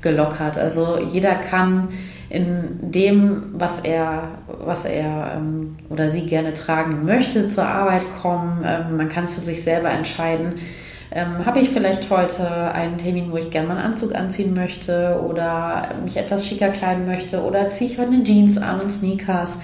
gelockert. 0.00 0.58
Also 0.58 0.98
jeder 0.98 1.34
kann 1.34 1.88
in 2.30 2.78
dem, 2.80 3.54
was 3.54 3.80
er, 3.80 4.24
was 4.46 4.84
er 4.84 5.34
ähm, 5.36 5.76
oder 5.88 6.10
sie 6.10 6.26
gerne 6.26 6.52
tragen 6.52 7.04
möchte, 7.04 7.46
zur 7.48 7.64
Arbeit 7.64 8.02
kommen. 8.20 8.64
Ähm, 8.66 8.96
man 8.96 9.08
kann 9.08 9.28
für 9.28 9.40
sich 9.40 9.62
selber 9.62 9.90
entscheiden, 9.90 10.54
ähm, 11.10 11.46
habe 11.46 11.60
ich 11.60 11.70
vielleicht 11.70 12.10
heute 12.10 12.46
einen 12.72 12.98
Termin, 12.98 13.32
wo 13.32 13.38
ich 13.38 13.50
gerne 13.50 13.68
mal 13.68 13.76
einen 13.78 13.92
Anzug 13.92 14.14
anziehen 14.14 14.52
möchte 14.52 15.18
oder 15.26 15.88
mich 16.04 16.18
etwas 16.18 16.46
schicker 16.46 16.68
kleiden 16.68 17.06
möchte 17.06 17.42
oder 17.42 17.70
ziehe 17.70 17.90
ich 17.90 17.98
heute 17.98 18.12
eine 18.12 18.24
Jeans 18.24 18.58
an 18.58 18.80
und 18.80 18.92
Sneakers. 18.92 19.58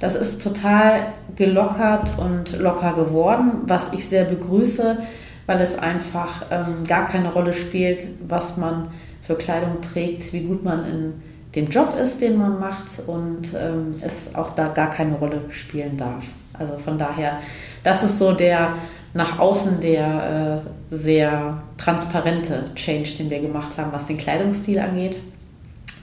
Das 0.00 0.14
ist 0.14 0.42
total 0.42 1.12
gelockert 1.36 2.18
und 2.18 2.58
locker 2.58 2.94
geworden, 2.94 3.62
was 3.66 3.92
ich 3.92 4.08
sehr 4.08 4.24
begrüße, 4.24 4.98
weil 5.46 5.60
es 5.60 5.78
einfach 5.78 6.46
ähm, 6.50 6.86
gar 6.86 7.04
keine 7.04 7.32
Rolle 7.32 7.52
spielt, 7.52 8.06
was 8.26 8.56
man 8.56 8.88
für 9.22 9.34
Kleidung 9.36 9.80
trägt, 9.82 10.32
wie 10.32 10.40
gut 10.40 10.64
man 10.64 10.86
in 10.86 11.12
dem 11.54 11.68
Job 11.68 11.94
ist, 12.00 12.20
den 12.20 12.38
man 12.38 12.58
macht 12.58 12.86
und 13.06 13.54
ähm, 13.54 13.96
es 14.00 14.34
auch 14.34 14.50
da 14.50 14.68
gar 14.68 14.90
keine 14.90 15.16
Rolle 15.16 15.42
spielen 15.50 15.96
darf. 15.96 16.24
Also 16.54 16.78
von 16.78 16.96
daher, 16.96 17.38
das 17.82 18.02
ist 18.02 18.18
so 18.18 18.32
der 18.32 18.74
nach 19.12 19.38
außen 19.38 19.80
der 19.80 20.62
äh, 20.90 20.94
sehr 20.94 21.62
transparente 21.76 22.66
Change, 22.74 23.10
den 23.18 23.30
wir 23.30 23.40
gemacht 23.40 23.76
haben, 23.76 23.92
was 23.92 24.06
den 24.06 24.16
Kleidungsstil 24.16 24.78
angeht. 24.78 25.18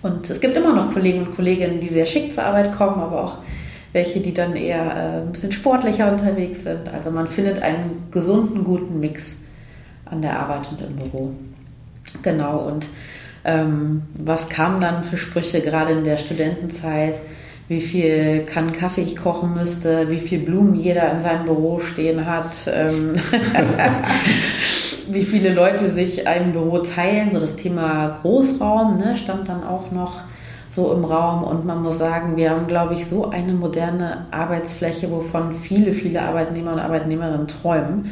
Und 0.03 0.29
es 0.29 0.41
gibt 0.41 0.57
immer 0.57 0.73
noch 0.73 0.93
Kollegen 0.93 1.25
und 1.25 1.35
Kolleginnen, 1.35 1.79
die 1.79 1.87
sehr 1.87 2.05
schick 2.05 2.33
zur 2.33 2.43
Arbeit 2.43 2.75
kommen, 2.75 2.99
aber 2.99 3.23
auch 3.23 3.37
welche, 3.97 4.19
die 4.19 4.33
dann 4.33 4.55
eher 4.55 4.85
äh, 4.85 5.21
ein 5.23 5.31
bisschen 5.31 5.51
sportlicher 5.51 6.11
unterwegs 6.11 6.63
sind. 6.63 6.87
Also 6.93 7.09
man 7.09 7.25
findet 7.25 7.63
einen 7.63 8.03
gesunden, 8.11 8.63
guten 8.63 8.99
Mix 8.99 9.35
an 10.05 10.21
der 10.21 10.39
Arbeit 10.39 10.69
und 10.71 10.81
im 10.81 10.95
Büro. 10.95 11.31
Genau, 12.21 12.59
und 12.59 12.85
ähm, 13.43 14.03
was 14.13 14.49
kam 14.49 14.79
dann 14.79 15.03
für 15.03 15.17
Sprüche 15.17 15.61
gerade 15.61 15.93
in 15.93 16.03
der 16.03 16.17
Studentenzeit? 16.17 17.19
Wie 17.67 17.81
viel 17.81 18.45
Kannen 18.45 18.71
Kaffee 18.71 19.01
ich 19.01 19.17
kochen 19.17 19.55
müsste, 19.55 20.09
wie 20.11 20.19
viel 20.19 20.39
Blumen 20.39 20.75
jeder 20.75 21.11
in 21.11 21.19
seinem 21.19 21.45
Büro 21.45 21.79
stehen 21.79 22.27
hat, 22.27 22.55
ähm, 22.71 23.15
wie 25.09 25.23
viele 25.23 25.53
Leute 25.53 25.89
sich 25.89 26.27
ein 26.27 26.51
Büro 26.51 26.77
teilen. 26.79 27.31
So 27.31 27.39
das 27.39 27.55
Thema 27.55 28.19
Großraum 28.21 28.97
ne, 28.97 29.15
stand 29.15 29.49
dann 29.49 29.63
auch 29.63 29.91
noch 29.91 30.21
so 30.67 30.93
im 30.93 31.05
Raum. 31.05 31.43
Und 31.43 31.65
man 31.65 31.81
muss 31.81 31.97
sagen, 31.97 32.35
wir 32.35 32.51
haben, 32.51 32.67
glaube 32.67 32.93
ich, 32.93 33.07
so 33.07 33.29
eine 33.29 33.53
moderne 33.53 34.25
Arbeitsfläche, 34.31 35.09
wovon 35.11 35.53
viele, 35.53 35.93
viele 35.93 36.21
Arbeitnehmer 36.21 36.73
und 36.73 36.79
Arbeitnehmerinnen 36.79 37.47
träumen. 37.47 38.11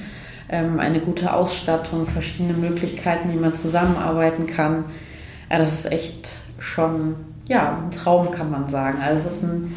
Ähm, 0.49 0.79
eine 0.79 0.99
gute 0.99 1.33
Ausstattung, 1.33 2.05
verschiedene 2.05 2.53
Möglichkeiten, 2.53 3.31
wie 3.33 3.37
man 3.37 3.53
zusammenarbeiten 3.53 4.47
kann. 4.47 4.85
Ja, 5.49 5.57
das 5.57 5.73
ist 5.73 5.91
echt 5.91 6.33
schon 6.59 7.15
ja, 7.47 7.79
ein 7.83 7.91
Traum, 7.91 8.31
kann 8.31 8.51
man 8.51 8.67
sagen. 8.67 8.99
Also 9.01 9.27
es 9.27 9.35
ist 9.35 9.43
ein, 9.43 9.75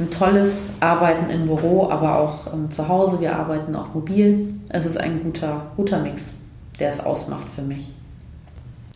ein 0.00 0.10
tolles 0.10 0.70
Arbeiten 0.80 1.30
im 1.30 1.46
Büro, 1.46 1.90
aber 1.90 2.18
auch 2.18 2.52
ähm, 2.52 2.70
zu 2.70 2.88
Hause. 2.88 3.20
Wir 3.20 3.36
arbeiten 3.36 3.74
auch 3.74 3.94
mobil. 3.94 4.54
Es 4.68 4.86
ist 4.86 4.96
ein 4.96 5.22
guter, 5.22 5.66
guter 5.76 6.00
Mix, 6.00 6.34
der 6.78 6.90
es 6.90 7.00
ausmacht 7.00 7.48
für 7.54 7.62
mich. 7.62 7.92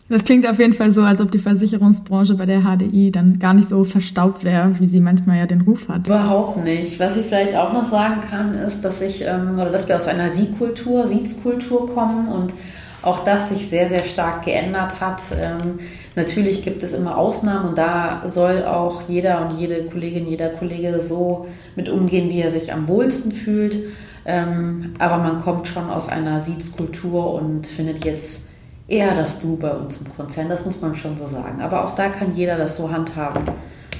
Das 0.09 0.25
klingt 0.25 0.47
auf 0.47 0.57
jeden 0.57 0.73
Fall 0.73 0.89
so, 0.89 1.03
als 1.03 1.21
ob 1.21 1.31
die 1.31 1.37
Versicherungsbranche 1.37 2.33
bei 2.33 2.47
der 2.47 2.61
HDI 2.61 3.11
dann 3.11 3.37
gar 3.37 3.53
nicht 3.53 3.69
so 3.69 3.83
verstaubt 3.83 4.43
wäre, 4.43 4.79
wie 4.79 4.87
sie 4.87 5.01
manchmal 5.01 5.37
ja 5.37 5.45
den 5.45 5.61
Ruf 5.61 5.87
hat. 5.87 6.07
Überhaupt 6.07 6.63
nicht. 6.63 6.99
Was 6.99 7.15
ich 7.15 7.27
vielleicht 7.27 7.55
auch 7.55 7.73
noch 7.73 7.85
sagen 7.85 8.21
kann, 8.21 8.55
ist, 8.55 8.81
dass 8.81 9.01
ich 9.01 9.23
ähm, 9.23 9.53
oder 9.53 9.69
dass 9.69 9.87
wir 9.87 9.95
aus 9.95 10.07
einer 10.07 10.31
Siezkultur 10.31 11.93
kommen 11.93 12.27
und 12.27 12.55
auch 13.03 13.23
das 13.23 13.49
sich 13.49 13.67
sehr, 13.67 13.87
sehr 13.87 14.03
stark 14.03 14.43
geändert 14.43 14.99
hat. 14.99 15.21
Ähm, 15.39 15.79
natürlich 16.15 16.63
gibt 16.63 16.81
es 16.81 16.91
immer 16.91 17.15
Ausnahmen 17.15 17.69
und 17.69 17.77
da 17.77 18.23
soll 18.25 18.65
auch 18.65 19.03
jeder 19.07 19.45
und 19.47 19.59
jede 19.59 19.83
Kollegin, 19.85 20.25
jeder 20.25 20.49
Kollege 20.49 20.99
so 20.99 21.47
mit 21.75 21.87
umgehen, 21.87 22.29
wie 22.29 22.41
er 22.41 22.49
sich 22.49 22.73
am 22.73 22.87
wohlsten 22.87 23.31
fühlt. 23.31 23.79
Ähm, 24.25 24.95
aber 24.97 25.17
man 25.17 25.39
kommt 25.39 25.67
schon 25.67 25.89
aus 25.89 26.09
einer 26.09 26.41
Siezkultur 26.41 27.33
und 27.35 27.67
findet 27.67 28.05
jetzt 28.05 28.48
eher 28.89 29.13
das 29.13 29.39
Du 29.39 29.55
bei 29.55 29.71
uns 29.71 29.97
im 29.97 30.15
Konzern, 30.15 30.49
das 30.49 30.65
muss 30.65 30.81
man 30.81 30.95
schon 30.95 31.15
so 31.15 31.27
sagen. 31.27 31.61
Aber 31.61 31.85
auch 31.85 31.95
da 31.95 32.09
kann 32.09 32.35
jeder 32.35 32.57
das 32.57 32.75
so 32.75 32.91
handhaben, 32.91 33.43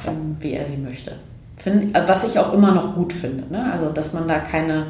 ähm, 0.08 0.36
wie 0.39 0.54
er 0.54 0.65
sie 0.65 0.78
möchte. 0.78 1.15
Äh, 1.65 2.08
was 2.08 2.23
ich 2.23 2.39
auch 2.39 2.54
immer 2.54 2.73
noch 2.73 2.95
gut 2.95 3.13
finde. 3.13 3.43
Ne? 3.52 3.71
Also, 3.71 3.89
dass 3.89 4.13
man 4.13 4.28
da 4.28 4.39
keine, 4.39 4.88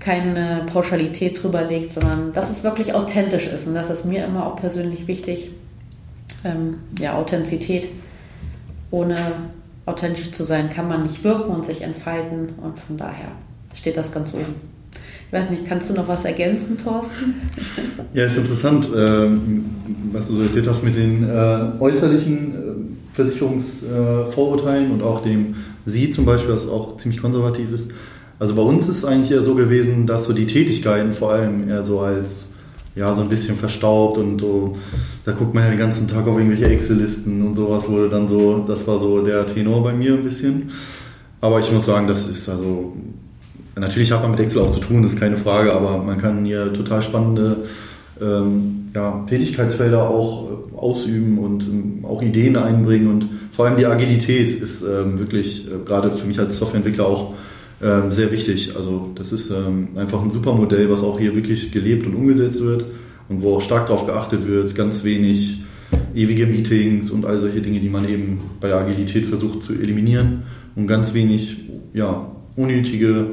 keine 0.00 0.62
Pauschalität 0.66 1.42
drüber 1.42 1.62
legt, 1.62 1.90
sondern 1.90 2.32
dass 2.32 2.50
es 2.50 2.64
wirklich 2.64 2.94
authentisch 2.94 3.46
ist. 3.46 3.66
Und 3.66 3.74
das 3.74 3.90
ist 3.90 4.04
mir 4.04 4.24
immer 4.24 4.46
auch 4.46 4.56
persönlich 4.56 5.06
wichtig. 5.06 5.50
Ähm, 6.44 6.78
ja, 6.98 7.14
Authentizität. 7.14 7.88
Ohne 8.90 9.32
authentisch 9.86 10.32
zu 10.32 10.44
sein, 10.44 10.70
kann 10.70 10.88
man 10.88 11.02
nicht 11.02 11.24
wirken 11.24 11.50
und 11.50 11.64
sich 11.64 11.82
entfalten. 11.82 12.50
Und 12.62 12.78
von 12.78 12.96
daher 12.96 13.28
steht 13.74 13.96
das 13.96 14.12
ganz 14.12 14.32
oben. 14.32 14.71
Ich 15.32 15.38
weiß 15.38 15.48
nicht, 15.48 15.64
kannst 15.64 15.88
du 15.88 15.94
noch 15.94 16.08
was 16.08 16.26
ergänzen, 16.26 16.76
Thorsten? 16.76 17.32
Ja, 18.12 18.26
ist 18.26 18.36
interessant, 18.36 18.90
ähm, 18.94 19.64
was 20.12 20.28
du 20.28 20.34
so 20.34 20.42
erzählt 20.42 20.68
hast 20.68 20.84
mit 20.84 20.94
den 20.94 21.26
äh, 21.26 21.70
äußerlichen 21.80 22.52
äh, 22.52 23.14
Versicherungsvorurteilen 23.14 24.90
und 24.90 25.02
auch 25.02 25.22
dem 25.22 25.54
Sie 25.86 26.10
zum 26.10 26.26
Beispiel, 26.26 26.52
was 26.52 26.68
auch 26.68 26.98
ziemlich 26.98 27.22
konservativ 27.22 27.72
ist. 27.72 27.90
Also 28.38 28.54
bei 28.54 28.60
uns 28.60 28.88
ist 28.88 28.98
es 28.98 29.04
eigentlich 29.06 29.30
eher 29.30 29.42
so 29.42 29.54
gewesen, 29.54 30.06
dass 30.06 30.26
so 30.26 30.34
die 30.34 30.44
Tätigkeiten 30.44 31.14
vor 31.14 31.32
allem 31.32 31.66
eher 31.66 31.82
so 31.82 32.00
als 32.00 32.48
ja, 32.94 33.14
so 33.14 33.22
ein 33.22 33.30
bisschen 33.30 33.56
verstaubt 33.56 34.18
und 34.18 34.38
so, 34.38 34.76
da 35.24 35.32
guckt 35.32 35.54
man 35.54 35.64
ja 35.64 35.70
den 35.70 35.78
ganzen 35.78 36.08
Tag 36.08 36.26
auf 36.26 36.36
irgendwelche 36.36 36.66
Excel-Listen 36.66 37.40
und 37.40 37.54
sowas 37.54 37.88
wurde 37.88 38.10
dann 38.10 38.28
so, 38.28 38.66
das 38.68 38.86
war 38.86 39.00
so 39.00 39.24
der 39.24 39.46
Tenor 39.46 39.82
bei 39.82 39.94
mir 39.94 40.12
ein 40.12 40.24
bisschen. 40.24 40.72
Aber 41.40 41.58
ich 41.58 41.72
muss 41.72 41.86
sagen, 41.86 42.06
das 42.06 42.28
ist 42.28 42.50
also 42.50 42.92
Natürlich 43.74 44.12
hat 44.12 44.22
man 44.22 44.32
mit 44.32 44.40
Excel 44.40 44.62
auch 44.62 44.70
zu 44.70 44.80
tun, 44.80 45.04
ist 45.04 45.18
keine 45.18 45.36
Frage, 45.36 45.72
aber 45.72 45.98
man 45.98 46.20
kann 46.20 46.44
hier 46.44 46.72
total 46.72 47.00
spannende 47.00 47.56
ähm, 48.20 48.90
ja, 48.94 49.24
Tätigkeitsfelder 49.28 50.08
auch 50.08 50.50
äh, 50.50 50.76
ausüben 50.76 51.38
und 51.38 51.64
ähm, 51.64 52.04
auch 52.04 52.22
Ideen 52.22 52.56
einbringen 52.56 53.08
und 53.08 53.28
vor 53.52 53.64
allem 53.66 53.76
die 53.76 53.86
Agilität 53.86 54.50
ist 54.50 54.82
ähm, 54.82 55.18
wirklich 55.18 55.66
äh, 55.66 55.84
gerade 55.84 56.10
für 56.10 56.26
mich 56.26 56.38
als 56.38 56.58
Softwareentwickler 56.58 57.06
auch 57.06 57.34
ähm, 57.82 58.12
sehr 58.12 58.30
wichtig. 58.30 58.76
Also 58.76 59.10
das 59.14 59.32
ist 59.32 59.50
ähm, 59.50 59.88
einfach 59.96 60.22
ein 60.22 60.30
super 60.30 60.52
Modell, 60.52 60.90
was 60.90 61.02
auch 61.02 61.18
hier 61.18 61.34
wirklich 61.34 61.72
gelebt 61.72 62.06
und 62.06 62.14
umgesetzt 62.14 62.62
wird 62.62 62.84
und 63.28 63.42
wo 63.42 63.56
auch 63.56 63.62
stark 63.62 63.86
darauf 63.86 64.06
geachtet 64.06 64.46
wird, 64.46 64.74
ganz 64.74 65.04
wenig 65.04 65.62
ewige 66.14 66.46
Meetings 66.46 67.10
und 67.10 67.24
all 67.24 67.38
solche 67.38 67.60
Dinge, 67.60 67.80
die 67.80 67.88
man 67.88 68.08
eben 68.08 68.40
bei 68.60 68.72
Agilität 68.72 69.26
versucht 69.26 69.62
zu 69.62 69.72
eliminieren 69.72 70.42
und 70.76 70.86
ganz 70.86 71.14
wenig 71.14 71.56
ja, 71.92 72.30
unnötige 72.56 73.26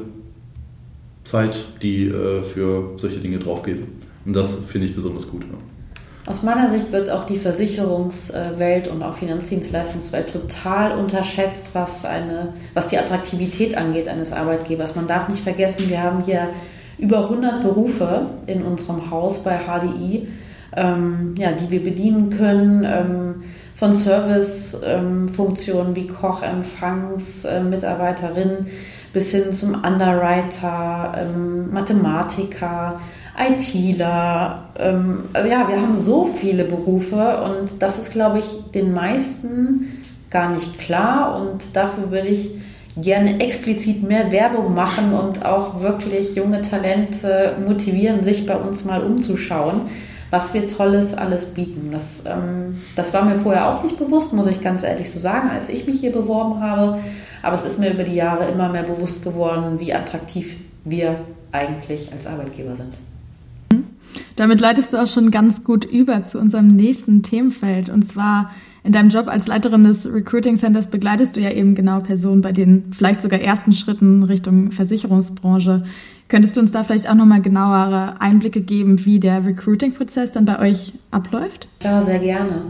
Zeit, 1.30 1.56
die 1.82 2.06
äh, 2.08 2.42
für 2.42 2.94
solche 2.96 3.18
Dinge 3.18 3.38
draufgeht. 3.38 3.78
Und 4.24 4.36
das 4.36 4.60
finde 4.68 4.86
ich 4.86 4.94
besonders 4.94 5.28
gut. 5.28 5.42
Ja. 5.42 5.58
Aus 6.26 6.42
meiner 6.42 6.68
Sicht 6.68 6.92
wird 6.92 7.10
auch 7.10 7.24
die 7.24 7.36
Versicherungswelt 7.36 8.88
und 8.88 9.02
auch 9.02 9.14
Finanzdienstleistungswelt 9.14 10.32
total 10.32 10.92
unterschätzt, 10.92 11.70
was, 11.72 12.04
eine, 12.04 12.52
was 12.74 12.88
die 12.88 12.98
Attraktivität 12.98 13.76
angeht 13.76 14.06
eines 14.06 14.32
Arbeitgebers. 14.32 14.94
Man 14.96 15.06
darf 15.06 15.28
nicht 15.28 15.40
vergessen, 15.40 15.88
wir 15.88 16.02
haben 16.02 16.22
hier 16.22 16.50
über 16.98 17.24
100 17.24 17.62
Berufe 17.62 18.26
in 18.46 18.62
unserem 18.62 19.10
Haus 19.10 19.42
bei 19.42 19.58
HDI, 19.58 20.28
ähm, 20.76 21.34
ja, 21.38 21.52
die 21.52 21.70
wir 21.70 21.82
bedienen 21.82 22.30
können. 22.30 22.84
Ähm, 22.84 23.42
von 23.80 23.94
Servicefunktionen 23.94 25.88
ähm, 25.88 25.96
wie 25.96 26.06
Koch, 26.06 26.42
Empfangs, 26.42 27.46
äh, 27.46 27.62
Mitarbeiterin 27.62 28.66
bis 29.12 29.32
hin 29.32 29.52
zum 29.52 29.74
Underwriter, 29.74 31.14
ähm, 31.16 31.72
Mathematiker, 31.72 33.00
ITler. 33.38 34.64
Ähm, 34.78 35.24
also 35.32 35.48
ja, 35.48 35.68
wir 35.68 35.80
haben 35.80 35.96
so 35.96 36.26
viele 36.26 36.64
Berufe 36.64 37.42
und 37.44 37.82
das 37.82 37.98
ist, 37.98 38.12
glaube 38.12 38.38
ich, 38.38 38.70
den 38.72 38.92
meisten 38.92 40.02
gar 40.30 40.50
nicht 40.50 40.78
klar 40.78 41.40
und 41.40 41.74
dafür 41.74 42.10
würde 42.10 42.28
ich 42.28 42.50
gerne 42.96 43.40
explizit 43.40 44.02
mehr 44.02 44.30
Werbung 44.32 44.74
machen 44.74 45.12
und 45.12 45.44
auch 45.44 45.80
wirklich 45.80 46.34
junge 46.34 46.62
Talente 46.62 47.56
motivieren, 47.66 48.22
sich 48.22 48.46
bei 48.46 48.56
uns 48.56 48.84
mal 48.84 49.02
umzuschauen, 49.02 49.82
was 50.30 50.54
wir 50.54 50.68
Tolles 50.68 51.14
alles 51.14 51.46
bieten. 51.46 51.90
Das, 51.92 52.22
ähm, 52.26 52.80
das 52.96 53.14
war 53.14 53.24
mir 53.24 53.36
vorher 53.36 53.68
auch 53.68 53.82
nicht 53.82 53.96
bewusst, 53.96 54.32
muss 54.32 54.46
ich 54.46 54.60
ganz 54.60 54.82
ehrlich 54.82 55.10
so 55.10 55.18
sagen, 55.18 55.50
als 55.50 55.68
ich 55.68 55.86
mich 55.86 56.00
hier 56.00 56.12
beworben 56.12 56.60
habe. 56.60 56.98
Aber 57.42 57.54
es 57.54 57.64
ist 57.64 57.78
mir 57.78 57.92
über 57.92 58.04
die 58.04 58.14
Jahre 58.14 58.50
immer 58.50 58.68
mehr 58.68 58.82
bewusst 58.82 59.24
geworden, 59.24 59.80
wie 59.80 59.92
attraktiv 59.94 60.56
wir 60.84 61.20
eigentlich 61.52 62.12
als 62.12 62.26
Arbeitgeber 62.26 62.76
sind. 62.76 62.94
Damit 64.36 64.60
leitest 64.60 64.92
du 64.92 64.96
auch 64.96 65.06
schon 65.06 65.30
ganz 65.30 65.64
gut 65.64 65.84
über 65.84 66.22
zu 66.24 66.38
unserem 66.38 66.74
nächsten 66.74 67.22
Themenfeld. 67.22 67.88
Und 67.90 68.02
zwar 68.02 68.50
in 68.82 68.92
deinem 68.92 69.10
Job 69.10 69.28
als 69.28 69.46
Leiterin 69.46 69.84
des 69.84 70.10
Recruiting 70.10 70.56
Centers 70.56 70.88
begleitest 70.88 71.36
du 71.36 71.40
ja 71.40 71.50
eben 71.50 71.74
genau 71.74 72.00
Personen 72.00 72.40
bei 72.40 72.52
den 72.52 72.92
vielleicht 72.92 73.20
sogar 73.20 73.40
ersten 73.40 73.72
Schritten 73.72 74.22
Richtung 74.22 74.70
Versicherungsbranche. 74.72 75.84
Könntest 76.28 76.56
du 76.56 76.60
uns 76.60 76.72
da 76.72 76.84
vielleicht 76.84 77.08
auch 77.10 77.14
nochmal 77.14 77.42
genauere 77.42 78.20
Einblicke 78.20 78.60
geben, 78.60 79.04
wie 79.04 79.20
der 79.20 79.44
Recruiting-Prozess 79.44 80.32
dann 80.32 80.44
bei 80.44 80.58
euch 80.58 80.94
abläuft? 81.10 81.68
Ja, 81.82 82.00
sehr 82.00 82.20
gerne. 82.20 82.62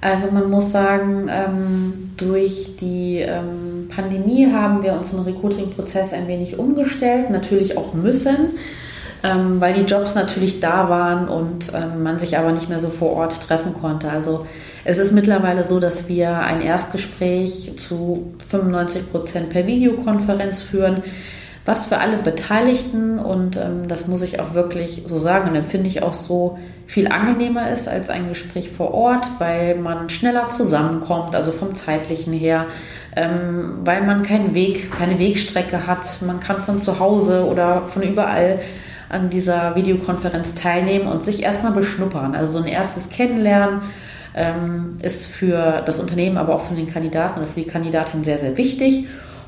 Also 0.00 0.30
man 0.30 0.50
muss 0.50 0.72
sagen, 0.72 1.28
ähm, 1.30 2.10
durch 2.16 2.76
die 2.80 3.18
ähm, 3.18 3.88
Pandemie 3.88 4.52
haben 4.52 4.82
wir 4.82 4.92
unseren 4.92 5.24
Recruiting-Prozess 5.24 6.12
ein 6.12 6.28
wenig 6.28 6.58
umgestellt, 6.58 7.30
natürlich 7.30 7.76
auch 7.76 7.94
müssen, 7.94 8.54
ähm, 9.24 9.60
weil 9.60 9.74
die 9.74 9.82
Jobs 9.90 10.14
natürlich 10.14 10.60
da 10.60 10.88
waren 10.88 11.28
und 11.28 11.72
ähm, 11.74 12.02
man 12.02 12.18
sich 12.18 12.38
aber 12.38 12.52
nicht 12.52 12.68
mehr 12.68 12.78
so 12.78 12.90
vor 12.90 13.12
Ort 13.12 13.40
treffen 13.46 13.72
konnte. 13.72 14.10
Also 14.10 14.46
es 14.84 14.98
ist 14.98 15.12
mittlerweile 15.12 15.64
so, 15.64 15.80
dass 15.80 16.08
wir 16.08 16.38
ein 16.38 16.60
Erstgespräch 16.60 17.72
zu 17.76 18.34
95 18.48 19.10
Prozent 19.10 19.50
per 19.50 19.66
Videokonferenz 19.66 20.60
führen 20.60 21.02
was 21.66 21.86
für 21.86 21.98
alle 21.98 22.16
Beteiligten 22.16 23.18
und 23.18 23.56
ähm, 23.56 23.88
das 23.88 24.06
muss 24.06 24.22
ich 24.22 24.40
auch 24.40 24.54
wirklich 24.54 25.02
so 25.06 25.18
sagen 25.18 25.50
und 25.50 25.56
empfinde 25.56 25.88
ich 25.88 26.02
auch 26.02 26.14
so 26.14 26.58
viel 26.86 27.08
angenehmer 27.08 27.70
ist 27.70 27.88
als 27.88 28.10
ein 28.10 28.28
Gespräch 28.28 28.70
vor 28.70 28.94
Ort, 28.94 29.26
weil 29.38 29.74
man 29.76 30.08
schneller 30.08 30.48
zusammenkommt, 30.48 31.34
also 31.34 31.52
vom 31.52 31.74
zeitlichen 31.74 32.32
her, 32.32 32.66
ähm, 33.16 33.78
weil 33.84 34.02
man 34.02 34.22
keinen 34.22 34.54
Weg, 34.54 34.92
keine 34.92 35.18
Wegstrecke 35.18 35.86
hat. 35.86 36.22
Man 36.22 36.40
kann 36.40 36.58
von 36.58 36.78
zu 36.78 37.00
Hause 37.00 37.46
oder 37.46 37.82
von 37.82 38.02
überall 38.02 38.60
an 39.08 39.30
dieser 39.30 39.74
Videokonferenz 39.74 40.54
teilnehmen 40.54 41.08
und 41.08 41.24
sich 41.24 41.42
erstmal 41.42 41.72
beschnuppern. 41.72 42.34
Also 42.34 42.58
so 42.58 42.64
ein 42.64 42.70
erstes 42.70 43.08
Kennenlernen 43.08 43.82
ähm, 44.34 44.94
ist 45.02 45.26
für 45.26 45.82
das 45.84 45.98
Unternehmen, 45.98 46.36
aber 46.36 46.54
auch 46.54 46.66
für 46.66 46.74
den 46.74 46.88
Kandidaten 46.88 47.40
oder 47.40 47.48
für 47.48 47.60
die 47.60 47.66
Kandidatin 47.66 48.24
sehr, 48.24 48.38
sehr 48.38 48.56
wichtig 48.56 49.06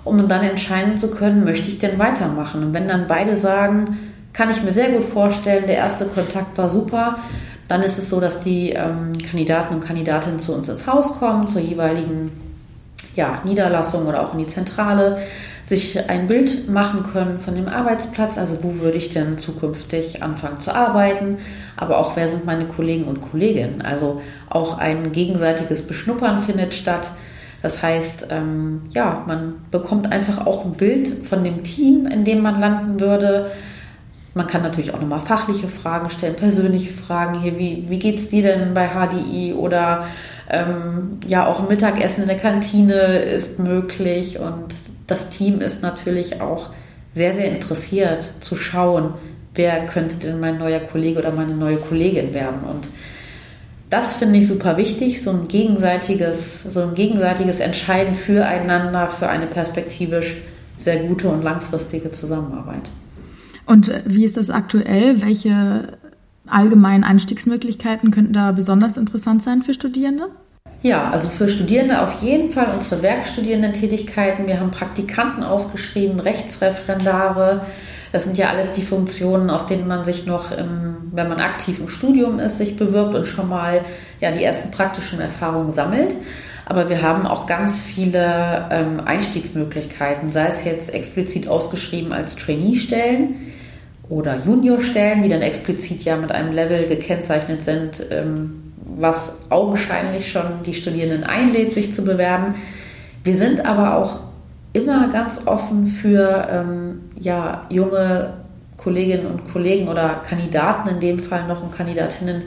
um 0.08 0.28
dann 0.28 0.42
entscheiden 0.42 0.94
zu 0.94 1.10
können, 1.10 1.44
möchte 1.44 1.68
ich 1.68 1.78
denn 1.78 1.98
weitermachen. 1.98 2.64
Und 2.64 2.74
wenn 2.74 2.88
dann 2.88 3.06
beide 3.06 3.36
sagen, 3.36 3.98
kann 4.38 4.50
ich 4.50 4.62
mir 4.62 4.70
sehr 4.70 4.90
gut 4.90 5.02
vorstellen, 5.02 5.66
der 5.66 5.78
erste 5.78 6.04
Kontakt 6.04 6.56
war 6.56 6.68
super, 6.68 7.18
dann 7.66 7.82
ist 7.82 7.98
es 7.98 8.08
so, 8.08 8.20
dass 8.20 8.38
die 8.38 8.70
ähm, 8.70 9.12
Kandidaten 9.28 9.74
und 9.74 9.80
Kandidatinnen 9.80 10.38
zu 10.38 10.54
uns 10.54 10.68
ins 10.68 10.86
Haus 10.86 11.18
kommen, 11.18 11.48
zur 11.48 11.60
jeweiligen 11.60 12.30
ja, 13.16 13.42
Niederlassung 13.44 14.06
oder 14.06 14.22
auch 14.22 14.34
in 14.34 14.38
die 14.38 14.46
Zentrale, 14.46 15.18
sich 15.64 16.08
ein 16.08 16.28
Bild 16.28 16.68
machen 16.68 17.02
können 17.02 17.40
von 17.40 17.56
dem 17.56 17.66
Arbeitsplatz, 17.66 18.38
also 18.38 18.62
wo 18.62 18.76
würde 18.76 18.96
ich 18.96 19.10
denn 19.10 19.38
zukünftig 19.38 20.22
anfangen 20.22 20.60
zu 20.60 20.72
arbeiten, 20.72 21.38
aber 21.76 21.98
auch 21.98 22.14
wer 22.14 22.28
sind 22.28 22.46
meine 22.46 22.66
Kollegen 22.66 23.04
und 23.06 23.20
Kolleginnen. 23.20 23.82
Also 23.82 24.22
auch 24.48 24.78
ein 24.78 25.10
gegenseitiges 25.10 25.84
Beschnuppern 25.88 26.38
findet 26.38 26.74
statt. 26.74 27.10
Das 27.60 27.82
heißt, 27.82 28.28
ähm, 28.30 28.82
ja, 28.90 29.24
man 29.26 29.54
bekommt 29.72 30.12
einfach 30.12 30.46
auch 30.46 30.64
ein 30.64 30.74
Bild 30.74 31.26
von 31.26 31.42
dem 31.42 31.64
Team, 31.64 32.06
in 32.06 32.22
dem 32.22 32.40
man 32.40 32.60
landen 32.60 33.00
würde. 33.00 33.50
Man 34.34 34.46
kann 34.46 34.62
natürlich 34.62 34.94
auch 34.94 35.00
nochmal 35.00 35.20
fachliche 35.20 35.68
Fragen 35.68 36.10
stellen, 36.10 36.36
persönliche 36.36 36.92
Fragen. 36.92 37.40
Hier, 37.40 37.58
wie, 37.58 37.84
wie 37.88 37.98
geht 37.98 38.16
es 38.16 38.28
dir 38.28 38.42
denn 38.42 38.74
bei 38.74 38.88
HDI 38.88 39.54
oder 39.54 40.06
ähm, 40.50 41.18
ja, 41.26 41.46
auch 41.46 41.60
ein 41.60 41.68
Mittagessen 41.68 42.22
in 42.22 42.28
der 42.28 42.38
Kantine 42.38 43.18
ist 43.18 43.58
möglich. 43.58 44.38
Und 44.38 44.66
das 45.06 45.30
Team 45.30 45.60
ist 45.60 45.82
natürlich 45.82 46.40
auch 46.40 46.70
sehr, 47.14 47.34
sehr 47.34 47.50
interessiert 47.50 48.30
zu 48.40 48.56
schauen, 48.56 49.14
wer 49.54 49.86
könnte 49.86 50.16
denn 50.16 50.40
mein 50.40 50.58
neuer 50.58 50.80
Kollege 50.80 51.18
oder 51.18 51.32
meine 51.32 51.54
neue 51.54 51.76
Kollegin 51.76 52.32
werden. 52.34 52.60
Und 52.68 52.88
das 53.90 54.16
finde 54.16 54.38
ich 54.38 54.46
super 54.46 54.76
wichtig, 54.76 55.22
so 55.22 55.30
ein 55.30 55.48
gegenseitiges, 55.48 56.62
so 56.62 56.82
ein 56.82 56.94
gegenseitiges 56.94 57.60
Entscheiden 57.60 58.14
füreinander, 58.14 59.08
für 59.08 59.28
eine 59.28 59.46
perspektivisch 59.46 60.36
sehr 60.76 60.98
gute 60.98 61.28
und 61.28 61.42
langfristige 61.42 62.10
Zusammenarbeit. 62.10 62.90
Und 63.68 63.88
äh, 63.88 64.02
wie 64.06 64.24
ist 64.24 64.36
das 64.36 64.50
aktuell? 64.50 65.22
Welche 65.22 65.98
allgemeinen 66.46 67.04
Einstiegsmöglichkeiten 67.04 68.10
könnten 68.10 68.32
da 68.32 68.52
besonders 68.52 68.96
interessant 68.96 69.42
sein 69.42 69.62
für 69.62 69.74
Studierende? 69.74 70.28
Ja, 70.82 71.10
also 71.10 71.28
für 71.28 71.48
Studierende 71.48 72.00
auf 72.02 72.22
jeden 72.22 72.48
Fall 72.50 72.68
unsere 72.74 73.02
Werkstudierendentätigkeiten. 73.02 74.46
Wir 74.46 74.60
haben 74.60 74.70
Praktikanten 74.70 75.42
ausgeschrieben, 75.42 76.20
Rechtsreferendare, 76.20 77.66
das 78.12 78.24
sind 78.24 78.38
ja 78.38 78.48
alles 78.48 78.72
die 78.72 78.82
Funktionen, 78.82 79.50
aus 79.50 79.66
denen 79.66 79.86
man 79.86 80.04
sich 80.04 80.24
noch, 80.24 80.50
im, 80.50 80.96
wenn 81.12 81.28
man 81.28 81.40
aktiv 81.40 81.78
im 81.78 81.90
Studium 81.90 82.38
ist, 82.38 82.56
sich 82.56 82.76
bewirbt 82.76 83.14
und 83.14 83.26
schon 83.26 83.48
mal 83.48 83.84
ja, 84.20 84.30
die 84.30 84.42
ersten 84.42 84.70
praktischen 84.70 85.20
Erfahrungen 85.20 85.70
sammelt. 85.70 86.14
Aber 86.64 86.88
wir 86.88 87.02
haben 87.02 87.26
auch 87.26 87.46
ganz 87.46 87.82
viele 87.82 88.68
ähm, 88.70 89.00
Einstiegsmöglichkeiten, 89.04 90.30
sei 90.30 90.46
es 90.46 90.64
jetzt 90.64 90.94
explizit 90.94 91.48
ausgeschrieben 91.48 92.12
als 92.12 92.36
Trainee-Stellen 92.36 93.36
oder 94.08 94.38
Junior-Stellen, 94.38 95.22
die 95.22 95.28
dann 95.28 95.42
explizit 95.42 96.04
ja 96.04 96.16
mit 96.16 96.32
einem 96.32 96.52
Level 96.52 96.86
gekennzeichnet 96.88 97.62
sind, 97.62 98.02
ähm, 98.10 98.72
was 98.94 99.38
augenscheinlich 99.50 100.30
schon 100.30 100.62
die 100.64 100.74
Studierenden 100.74 101.24
einlädt, 101.24 101.74
sich 101.74 101.92
zu 101.92 102.04
bewerben. 102.04 102.54
Wir 103.22 103.36
sind 103.36 103.64
aber 103.66 103.96
auch 103.96 104.20
immer 104.72 105.08
ganz 105.08 105.46
offen 105.46 105.86
für 105.86 106.48
ähm, 106.50 107.00
ja, 107.18 107.66
junge 107.68 108.34
Kolleginnen 108.76 109.26
und 109.26 109.52
Kollegen 109.52 109.88
oder 109.88 110.22
Kandidaten 110.26 110.88
in 110.88 111.00
dem 111.00 111.18
Fall 111.18 111.46
noch 111.46 111.62
und 111.62 111.72
Kandidatinnen, 111.72 112.44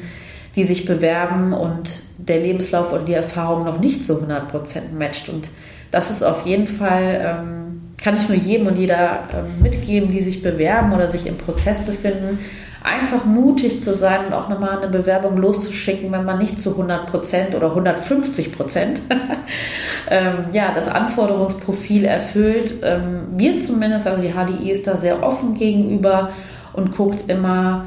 die 0.56 0.63
sich 0.63 0.86
bewerben 0.86 1.54
und 1.54 2.04
der 2.17 2.39
Lebenslauf 2.39 2.91
und 2.93 3.08
die 3.08 3.13
Erfahrung 3.13 3.65
noch 3.65 3.80
nicht 3.80 4.04
so 4.04 4.15
100% 4.15 4.93
matcht. 4.97 5.30
Und 5.30 5.50
das 5.91 6.10
ist 6.10 6.24
auf 6.24 6.45
jeden 6.45 6.67
Fall, 6.67 7.21
ähm, 7.21 7.61
kann 8.04 8.18
ich 8.18 8.28
nur 8.28 8.38
jedem 8.38 8.68
und 8.68 8.78
jeder 8.78 9.28
ähm, 9.34 9.62
mitgeben, 9.62 10.10
die 10.10 10.22
sich 10.22 10.42
bewerben 10.42 10.92
oder 10.92 11.08
sich 11.08 11.28
im 11.28 11.38
Prozess 11.38 11.82
befinden, 11.82 12.40
einfach 12.84 13.26
mutig 13.26 13.84
zu 13.84 13.94
sein 13.94 14.26
und 14.26 14.34
auch 14.34 14.50
nochmal 14.50 14.80
eine 14.80 14.88
Bewerbung 14.88 15.38
loszuschicken, 15.38 16.12
wenn 16.12 16.26
man 16.26 16.40
nicht 16.40 16.60
zu 16.60 16.72
100% 16.72 17.56
oder 17.56 17.70
150 17.70 18.52
ähm, 20.10 20.34
ja, 20.52 20.74
das 20.74 20.88
Anforderungsprofil 20.88 22.06
erfüllt. 22.06 22.74
Ähm, 22.82 23.28
wir 23.38 23.60
zumindest, 23.62 24.08
also 24.08 24.24
die 24.24 24.32
HDI 24.32 24.72
ist 24.72 24.88
da 24.88 24.98
sehr 24.98 25.22
offen 25.22 25.54
gegenüber 25.54 26.32
und 26.74 26.96
guckt 26.96 27.30
immer, 27.30 27.86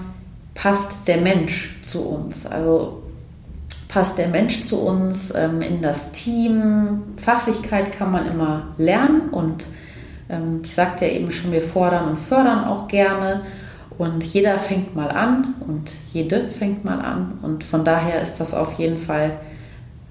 passt 0.54 1.08
der 1.08 1.16
Mensch 1.16 1.74
zu 1.82 2.02
uns? 2.02 2.46
Also 2.46 3.02
passt 3.88 4.16
der 4.16 4.28
Mensch 4.28 4.60
zu 4.60 4.80
uns 4.80 5.34
ähm, 5.34 5.60
in 5.60 5.82
das 5.82 6.12
Team? 6.12 7.02
Fachlichkeit 7.16 7.90
kann 7.98 8.12
man 8.12 8.28
immer 8.28 8.68
lernen 8.78 9.30
und 9.30 9.64
ähm, 9.64 9.83
ich 10.62 10.74
sagte 10.74 11.06
ja 11.06 11.12
eben 11.12 11.30
schon, 11.30 11.52
wir 11.52 11.62
fordern 11.62 12.08
und 12.08 12.18
fördern 12.18 12.64
auch 12.64 12.88
gerne. 12.88 13.42
Und 13.96 14.24
jeder 14.24 14.58
fängt 14.58 14.96
mal 14.96 15.10
an 15.10 15.54
und 15.66 15.92
jede 16.12 16.48
fängt 16.48 16.84
mal 16.84 17.00
an. 17.00 17.38
Und 17.42 17.62
von 17.62 17.84
daher 17.84 18.20
ist 18.22 18.36
das 18.36 18.52
auf 18.54 18.78
jeden 18.78 18.98
Fall 18.98 19.38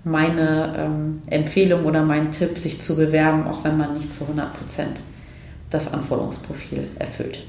meine 0.06 0.76
ähm, 0.78 1.22
Empfehlung 1.28 1.86
oder 1.86 2.04
mein 2.04 2.32
Tipp, 2.32 2.58
sich 2.58 2.80
zu 2.80 2.96
bewerben, 2.96 3.46
auch 3.48 3.64
wenn 3.64 3.78
man 3.78 3.94
nicht 3.94 4.14
zu 4.14 4.24
100 4.24 4.54
Prozent 4.54 5.02
das 5.70 5.92
Anforderungsprofil 5.92 6.88
erfüllt. 7.00 7.44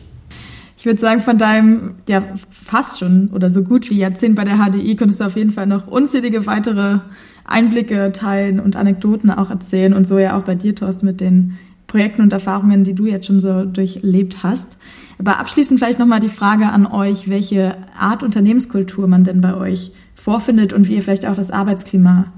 Ich 0.77 0.87
würde 0.87 1.00
sagen, 1.00 1.20
von 1.20 1.38
deinem 1.38 1.94
ja 2.09 2.22
fast 2.50 2.98
schon 2.98 3.29
oder 3.29 3.48
so 3.48 3.62
gut 3.62 3.88
wie 3.90 3.98
Jahrzehnt 3.98 4.37
bei 4.37 4.44
der 4.44 4.59
HDI 4.59 4.96
könntest 4.96 5.20
du 5.20 5.24
auf 5.24 5.37
jeden 5.37 5.50
Fall 5.50 5.66
noch 5.66 5.87
unzählige 5.87 6.46
weitere 6.46 6.98
Einblicke 7.44 8.12
teilen 8.12 8.61
und 8.61 8.77
Anekdoten 8.77 9.31
auch 9.31 9.50
erzählen 9.50 9.94
und 9.94 10.07
so 10.07 10.18
ja 10.18 10.37
auch 10.37 10.42
bei 10.42 10.55
dir, 10.55 10.74
Thorsten, 10.74 11.07
mit 11.07 11.20
den 11.20 11.59
Projekten 11.94 12.22
und 12.22 12.33
Erfahrungen, 12.33 12.83
die 12.83 12.92
du 12.92 13.07
jetzt 13.07 13.26
schon 13.26 13.38
so 13.38 13.64
durchlebt 13.64 14.42
hast. 14.42 14.78
Aber 15.20 15.38
abschließend 15.38 15.78
vielleicht 15.78 16.00
nochmal 16.00 16.18
die 16.18 16.28
Frage 16.28 16.66
an 16.66 16.88
euch, 16.88 17.30
welche 17.30 17.76
Art 17.96 18.24
Unternehmenskultur 18.24 19.07
man 19.07 19.22
denn 19.22 19.40
bei 19.40 19.54
euch 19.54 19.92
vorfindet 20.16 20.72
und 20.72 20.88
wie 20.88 20.96
ihr 20.96 21.02
vielleicht 21.04 21.24
auch 21.24 21.37
das 21.37 21.52
Arbeitsklima 21.52 22.33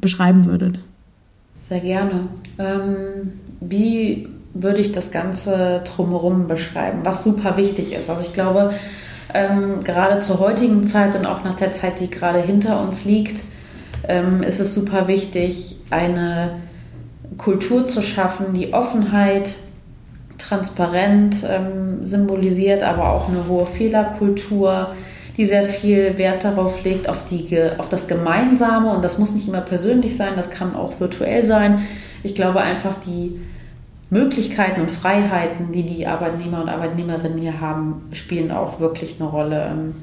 beschreiben 0.00 0.46
würdet. 0.46 0.78
Sehr 1.60 1.80
gerne. 1.80 2.28
Ähm, 2.58 3.32
wie 3.60 4.26
würde 4.54 4.78
ich 4.78 4.90
das 4.90 5.10
Ganze 5.10 5.82
drumherum 5.84 6.46
beschreiben, 6.46 7.00
was 7.02 7.24
super 7.24 7.58
wichtig 7.58 7.92
ist? 7.92 8.08
Also 8.08 8.22
ich 8.22 8.32
glaube, 8.32 8.72
ähm, 9.34 9.80
gerade 9.84 10.20
zur 10.20 10.38
heutigen 10.38 10.82
Zeit 10.82 11.14
und 11.14 11.26
auch 11.26 11.44
nach 11.44 11.56
der 11.56 11.72
Zeit, 11.72 12.00
die 12.00 12.08
gerade 12.08 12.40
hinter 12.40 12.80
uns 12.80 13.04
liegt, 13.04 13.42
ähm, 14.08 14.42
ist 14.42 14.60
es 14.60 14.74
super 14.74 15.08
wichtig, 15.08 15.76
eine 15.90 16.52
Kultur 17.38 17.86
zu 17.86 18.02
schaffen, 18.02 18.54
die 18.54 18.72
Offenheit, 18.72 19.54
transparent 20.38 21.36
ähm, 21.48 22.04
symbolisiert, 22.04 22.82
aber 22.82 23.12
auch 23.12 23.28
eine 23.28 23.46
hohe 23.48 23.66
Fehlerkultur, 23.66 24.94
die 25.36 25.44
sehr 25.44 25.64
viel 25.64 26.18
Wert 26.18 26.44
darauf 26.44 26.84
legt, 26.84 27.08
auf, 27.08 27.24
die, 27.24 27.58
auf 27.78 27.88
das 27.88 28.08
Gemeinsame. 28.08 28.94
Und 28.94 29.02
das 29.02 29.18
muss 29.18 29.34
nicht 29.34 29.48
immer 29.48 29.62
persönlich 29.62 30.16
sein, 30.16 30.32
das 30.36 30.50
kann 30.50 30.76
auch 30.76 31.00
virtuell 31.00 31.44
sein. 31.44 31.80
Ich 32.22 32.34
glaube 32.34 32.60
einfach, 32.60 32.96
die 32.96 33.40
Möglichkeiten 34.10 34.80
und 34.82 34.90
Freiheiten, 34.90 35.72
die 35.72 35.82
die 35.82 36.06
Arbeitnehmer 36.06 36.62
und 36.62 36.68
Arbeitnehmerinnen 36.68 37.38
hier 37.38 37.60
haben, 37.60 38.08
spielen 38.12 38.50
auch 38.50 38.80
wirklich 38.80 39.16
eine 39.18 39.28
Rolle. 39.28 39.68
Ähm, 39.70 39.94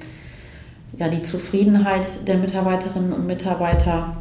ja, 0.97 1.07
die 1.07 1.21
Zufriedenheit 1.21 2.05
der 2.27 2.37
Mitarbeiterinnen 2.37 3.13
und 3.13 3.25
Mitarbeiter, 3.25 4.17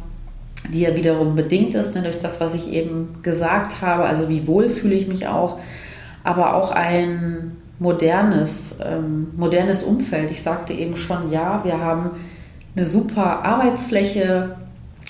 die 0.69 0.81
ja 0.81 0.95
wiederum 0.95 1.35
bedingt 1.35 1.73
ist 1.73 1.95
ne, 1.95 2.01
durch 2.03 2.19
das, 2.19 2.39
was 2.39 2.53
ich 2.53 2.71
eben 2.71 3.19
gesagt 3.21 3.81
habe. 3.81 4.03
Also 4.03 4.29
wie 4.29 4.47
wohl 4.47 4.69
fühle 4.69 4.95
ich 4.95 5.07
mich 5.07 5.27
auch, 5.27 5.59
aber 6.23 6.55
auch 6.55 6.71
ein 6.71 7.57
modernes, 7.79 8.77
ähm, 8.85 9.31
modernes 9.35 9.83
Umfeld. 9.83 10.29
Ich 10.29 10.43
sagte 10.43 10.73
eben 10.73 10.97
schon, 10.97 11.31
ja, 11.31 11.63
wir 11.63 11.79
haben 11.79 12.11
eine 12.75 12.85
super 12.85 13.43
Arbeitsfläche, 13.43 14.55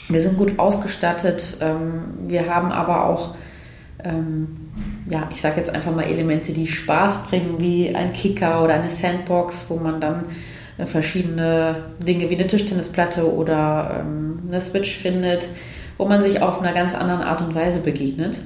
wir 0.07 0.21
sind 0.21 0.37
gut 0.37 0.57
ausgestattet, 0.57 1.57
ähm, 1.59 2.03
wir 2.27 2.53
haben 2.53 2.71
aber 2.71 3.05
auch, 3.05 3.35
ähm, 4.03 4.69
ja, 5.09 5.27
ich 5.31 5.41
sage 5.41 5.57
jetzt 5.57 5.73
einfach 5.73 5.93
mal 5.93 6.03
Elemente, 6.03 6.53
die 6.53 6.67
Spaß 6.67 7.23
bringen, 7.23 7.55
wie 7.59 7.93
ein 7.93 8.13
Kicker 8.13 8.63
oder 8.63 8.75
eine 8.75 8.89
Sandbox, 8.89 9.65
wo 9.67 9.75
man 9.75 9.99
dann 9.99 10.23
verschiedene 10.85 11.75
Dinge 11.99 12.29
wie 12.29 12.35
eine 12.35 12.47
Tischtennisplatte 12.47 13.31
oder 13.31 14.01
ähm, 14.01 14.39
eine 14.47 14.61
Switch 14.61 14.97
findet, 14.97 15.47
wo 15.97 16.05
man 16.05 16.23
sich 16.23 16.41
auf 16.41 16.61
einer 16.61 16.73
ganz 16.73 16.95
anderen 16.95 17.21
Art 17.21 17.41
und 17.41 17.53
Weise 17.53 17.81
begegnet. 17.81 18.41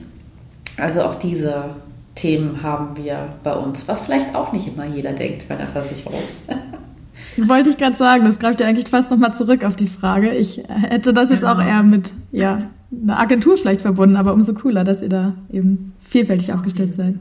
Also 0.77 1.03
auch 1.03 1.15
diese 1.15 1.75
Themen 2.15 2.63
haben 2.63 2.97
wir 2.97 3.29
bei 3.43 3.53
uns, 3.53 3.88
was 3.88 4.01
vielleicht 4.01 4.35
auch 4.35 4.51
nicht 4.51 4.67
immer 4.67 4.85
jeder 4.85 5.13
denkt 5.13 5.47
bei 5.47 5.55
der 5.55 5.67
Versicherung. 5.67 6.19
Wollte 7.38 7.69
ich 7.69 7.77
gerade 7.77 7.95
sagen, 7.95 8.23
das 8.23 8.39
greift 8.39 8.61
ja 8.61 8.67
eigentlich 8.67 8.88
fast 8.88 9.11
nochmal 9.11 9.33
zurück 9.33 9.65
auf 9.65 9.75
die 9.75 9.88
Frage. 9.88 10.31
Ich 10.31 10.63
hätte 10.67 11.13
das 11.13 11.29
jetzt 11.29 11.41
genau. 11.41 11.53
auch 11.53 11.61
eher 11.61 11.83
mit 11.83 12.13
ja, 12.31 12.69
einer 13.03 13.19
Agentur 13.19 13.57
vielleicht 13.57 13.81
verbunden, 13.81 14.15
aber 14.15 14.33
umso 14.33 14.53
cooler, 14.53 14.85
dass 14.85 15.01
ihr 15.01 15.09
da 15.09 15.33
eben 15.51 15.93
vielfältig 16.01 16.53
aufgestellt 16.53 16.95
seid. 16.95 17.15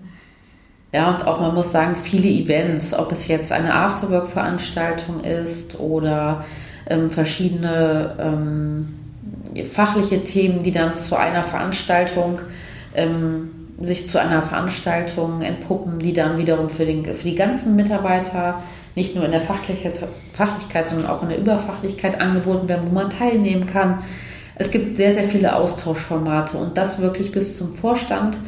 Ja, 0.94 1.11
und 1.11 1.26
auch 1.26 1.40
man 1.40 1.52
muss 1.57 1.72
sagen, 1.72 1.96
viele 1.96 2.28
Events, 2.28 2.94
ob 2.94 3.11
es 3.11 3.26
jetzt 3.26 3.50
eine 3.50 3.74
Afterwork-Veranstaltung 3.74 5.24
ist 5.24 5.80
oder 5.80 6.44
ähm, 6.88 7.11
verschiedene 7.11 8.14
ähm, 8.20 8.94
fachliche 9.64 10.22
Themen, 10.22 10.62
die 10.62 10.70
dann 10.70 10.96
zu 10.96 11.16
einer 11.16 11.42
Veranstaltung 11.42 12.40
ähm, 12.94 13.50
sich 13.80 14.09
zu 14.09 14.20
einer 14.20 14.42
Veranstaltung 14.42 15.42
entpuppen, 15.42 15.98
die 15.98 16.12
dann 16.12 16.38
wiederum 16.38 16.70
für, 16.70 16.87
den, 16.87 17.04
für 17.04 17.24
die 17.24 17.35
ganzen 17.35 17.74
Mitarbeiter 17.74 18.62
nicht 18.94 19.16
nur 19.16 19.24
in 19.24 19.33
der 19.33 19.40
Fachlichkeit, 19.40 19.98
Fachlichkeit, 20.33 20.88
sondern 20.88 21.11
auch 21.11 21.24
in 21.24 21.30
der 21.30 21.38
Überfachlichkeit 21.38 22.20
angeboten 22.20 22.68
werden, 22.68 22.87
wo 22.88 22.94
man 22.94 23.11
teilnehmen 23.11 23.66
kann. 23.66 24.04
Es 24.54 24.70
gibt 24.70 24.96
sehr, 24.96 25.12
sehr 25.12 25.24
viele 25.24 25.57
Austauschformate 25.57 26.57
und 26.57 26.78
das 26.78 27.00
wirklich 27.00 27.33
bis 27.33 27.59
zum 27.59 27.74
Vorstand 27.74 28.38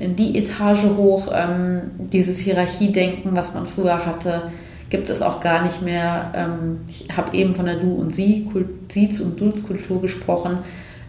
in 0.00 0.16
die 0.16 0.36
Etage 0.36 0.84
hoch. 0.96 1.28
Ähm, 1.32 1.82
dieses 2.12 2.40
Hierarchiedenken, 2.40 3.36
was 3.36 3.54
man 3.54 3.66
früher 3.66 4.04
hatte, 4.04 4.50
gibt 4.88 5.08
es 5.08 5.22
auch 5.22 5.40
gar 5.40 5.62
nicht 5.62 5.82
mehr. 5.82 6.32
Ähm, 6.34 6.80
ich 6.88 7.06
habe 7.16 7.36
eben 7.36 7.54
von 7.54 7.66
der 7.66 7.76
Du- 7.76 7.94
und 7.94 8.12
Sie, 8.12 8.48
Siez- 8.88 9.20
und 9.20 9.40
Dulz-Kultur 9.40 10.00
gesprochen. 10.00 10.58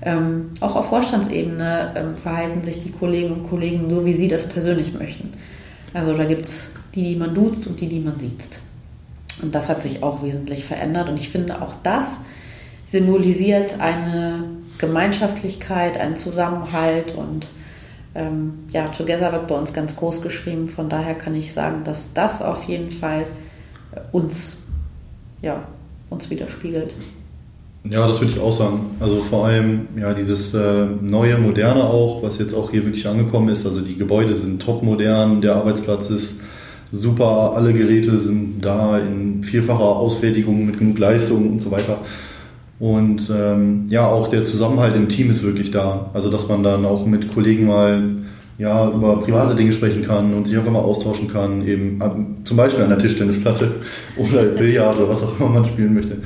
Ähm, 0.04 0.51
auch 0.60 0.75
auf 0.75 0.89
Vorstandsebene 0.89 1.93
ähm, 1.95 2.15
verhalten 2.15 2.63
sich 2.63 2.84
die 2.84 2.91
Kolleginnen 2.91 3.34
und 3.34 3.43
Kollegen 3.49 3.89
so, 3.89 4.06
wie 4.06 4.13
sie 4.13 4.27
das 4.27 4.47
persönlich 4.47 4.93
möchten. 4.93 5.32
Also 5.93 6.15
da 6.15 6.25
gibt 6.25 6.45
es 6.45 6.69
die, 6.95 7.04
die 7.04 7.15
man 7.15 7.36
duzt 7.36 7.67
und 7.67 7.80
die, 7.80 7.88
die 7.88 7.99
man 7.99 8.19
sieht. 8.19 8.60
Und 9.41 9.54
das 9.56 9.69
hat 9.69 9.82
sich 9.82 10.04
auch 10.04 10.23
wesentlich 10.23 10.65
verändert. 10.65 11.10
Und 11.10 11.17
ich 11.17 11.30
finde, 11.30 11.62
auch 11.62 11.75
das 11.84 12.19
symbolisiert 12.88 13.80
eine 13.80 14.43
Gemeinschaftlichkeit, 14.77 15.97
einen 15.97 16.15
Zusammenhalt 16.15 17.15
und 17.15 17.47
ähm, 18.13 18.54
ja, 18.71 18.88
Together 18.89 19.32
wird 19.32 19.47
bei 19.47 19.56
uns 19.56 19.74
ganz 19.74 19.95
groß 19.95 20.21
geschrieben. 20.21 20.67
Von 20.67 20.89
daher 20.89 21.15
kann 21.15 21.36
ich 21.36 21.54
sagen, 21.54 21.84
dass 21.84 22.08
das 22.13 22.41
auf 22.41 22.63
jeden 22.63 22.91
Fall 22.91 23.26
uns, 24.12 24.58
ja, 25.41 25.63
uns 26.10 26.30
widerspiegelt. 26.30 26.93
Ja, 27.84 28.08
das 28.08 28.21
würde 28.21 28.34
ich 28.34 28.39
auch 28.39 28.52
sagen. 28.52 28.97
Also 29.00 29.21
vor 29.21 29.47
allem 29.47 29.88
ja 29.97 30.13
dieses 30.13 30.54
äh, 30.54 30.86
neue, 31.02 31.38
moderne 31.38 31.84
auch, 31.84 32.21
was 32.21 32.38
jetzt 32.38 32.54
auch 32.54 32.69
hier 32.69 32.86
wirklich 32.86 33.08
angekommen 33.08 33.50
ist. 33.50 33.65
Also 33.65 33.82
die 33.82 33.97
Gebäude 33.97 34.34
sind 34.34 34.62
top 34.62 34.84
modern, 34.84 35.41
der 35.41 35.56
Arbeitsplatz 35.56 36.10
ist 36.12 36.36
super, 36.91 37.54
alle 37.56 37.74
Geräte 37.74 38.19
sind 38.19 38.62
da 38.62 39.00
in 39.00 39.43
vierfacher 39.43 39.84
Ausfertigung 39.84 40.65
mit 40.65 40.78
genug 40.78 41.00
Leistung 41.00 41.54
und 41.54 41.60
so 41.60 41.71
weiter. 41.71 42.00
Und 42.81 43.29
ähm, 43.29 43.85
ja, 43.89 44.07
auch 44.07 44.27
der 44.27 44.43
Zusammenhalt 44.43 44.95
im 44.95 45.07
Team 45.07 45.29
ist 45.29 45.43
wirklich 45.43 45.69
da. 45.69 46.09
Also 46.15 46.31
dass 46.31 46.47
man 46.47 46.63
dann 46.63 46.83
auch 46.83 47.05
mit 47.05 47.31
Kollegen 47.31 47.67
mal 47.67 48.01
ja, 48.57 48.89
über 48.89 49.21
private 49.21 49.53
Dinge 49.53 49.71
sprechen 49.71 50.01
kann 50.01 50.33
und 50.33 50.47
sich 50.47 50.57
einfach 50.57 50.71
mal 50.71 50.79
austauschen 50.79 51.27
kann, 51.27 51.63
eben 51.67 52.01
zum 52.43 52.57
Beispiel 52.57 52.83
an 52.83 52.89
der 52.89 52.97
Tischtennisplatte 52.97 53.69
oder 54.17 54.45
Billard 54.45 54.97
oder 54.97 55.09
was 55.09 55.21
auch 55.21 55.39
immer 55.39 55.49
man 55.49 55.65
spielen 55.65 55.93
möchte. 55.93 56.17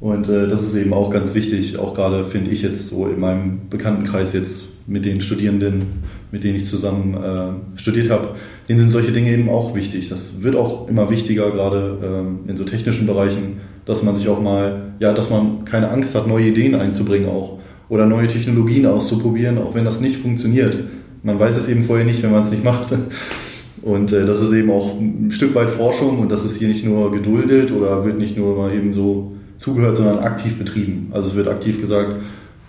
Und 0.00 0.28
äh, 0.28 0.48
das 0.48 0.66
ist 0.66 0.76
eben 0.76 0.92
auch 0.92 1.10
ganz 1.10 1.34
wichtig, 1.34 1.78
auch 1.78 1.94
gerade 1.94 2.24
finde 2.24 2.50
ich 2.50 2.60
jetzt 2.60 2.88
so 2.88 3.06
in 3.06 3.18
meinem 3.18 3.62
Bekanntenkreis 3.70 4.34
jetzt 4.34 4.64
mit 4.86 5.06
den 5.06 5.22
Studierenden, 5.22 6.04
mit 6.30 6.44
denen 6.44 6.56
ich 6.56 6.66
zusammen 6.66 7.14
äh, 7.14 7.78
studiert 7.78 8.10
habe, 8.10 8.34
denen 8.68 8.80
sind 8.80 8.90
solche 8.90 9.12
Dinge 9.12 9.32
eben 9.32 9.48
auch 9.48 9.74
wichtig. 9.74 10.10
Das 10.10 10.42
wird 10.42 10.56
auch 10.56 10.88
immer 10.88 11.08
wichtiger, 11.08 11.50
gerade 11.50 11.96
ähm, 12.04 12.40
in 12.48 12.58
so 12.58 12.64
technischen 12.64 13.06
Bereichen, 13.06 13.60
dass 13.90 14.04
man 14.04 14.14
sich 14.14 14.28
auch 14.28 14.40
mal, 14.40 14.92
ja, 15.00 15.12
dass 15.12 15.30
man 15.30 15.64
keine 15.64 15.90
Angst 15.90 16.14
hat, 16.14 16.28
neue 16.28 16.46
Ideen 16.46 16.76
einzubringen 16.76 17.28
auch 17.28 17.58
oder 17.88 18.06
neue 18.06 18.28
Technologien 18.28 18.86
auszuprobieren, 18.86 19.58
auch 19.58 19.74
wenn 19.74 19.84
das 19.84 20.00
nicht 20.00 20.18
funktioniert. 20.18 20.78
Man 21.24 21.40
weiß 21.40 21.56
es 21.56 21.68
eben 21.68 21.82
vorher 21.82 22.06
nicht, 22.06 22.22
wenn 22.22 22.30
man 22.30 22.44
es 22.44 22.52
nicht 22.52 22.62
macht. 22.62 22.94
Und 23.82 24.12
äh, 24.12 24.24
das 24.26 24.40
ist 24.42 24.52
eben 24.52 24.70
auch 24.70 24.94
ein 24.94 25.32
Stück 25.32 25.56
weit 25.56 25.70
Forschung 25.70 26.18
und 26.18 26.30
das 26.30 26.44
ist 26.44 26.56
hier 26.56 26.68
nicht 26.68 26.84
nur 26.84 27.10
geduldet 27.12 27.72
oder 27.72 28.04
wird 28.04 28.18
nicht 28.18 28.36
nur 28.36 28.54
mal 28.54 28.74
eben 28.74 28.92
so 28.92 29.32
zugehört, 29.56 29.96
sondern 29.96 30.18
aktiv 30.18 30.58
betrieben. 30.58 31.08
Also 31.12 31.30
es 31.30 31.34
wird 31.34 31.48
aktiv 31.48 31.80
gesagt, 31.80 32.16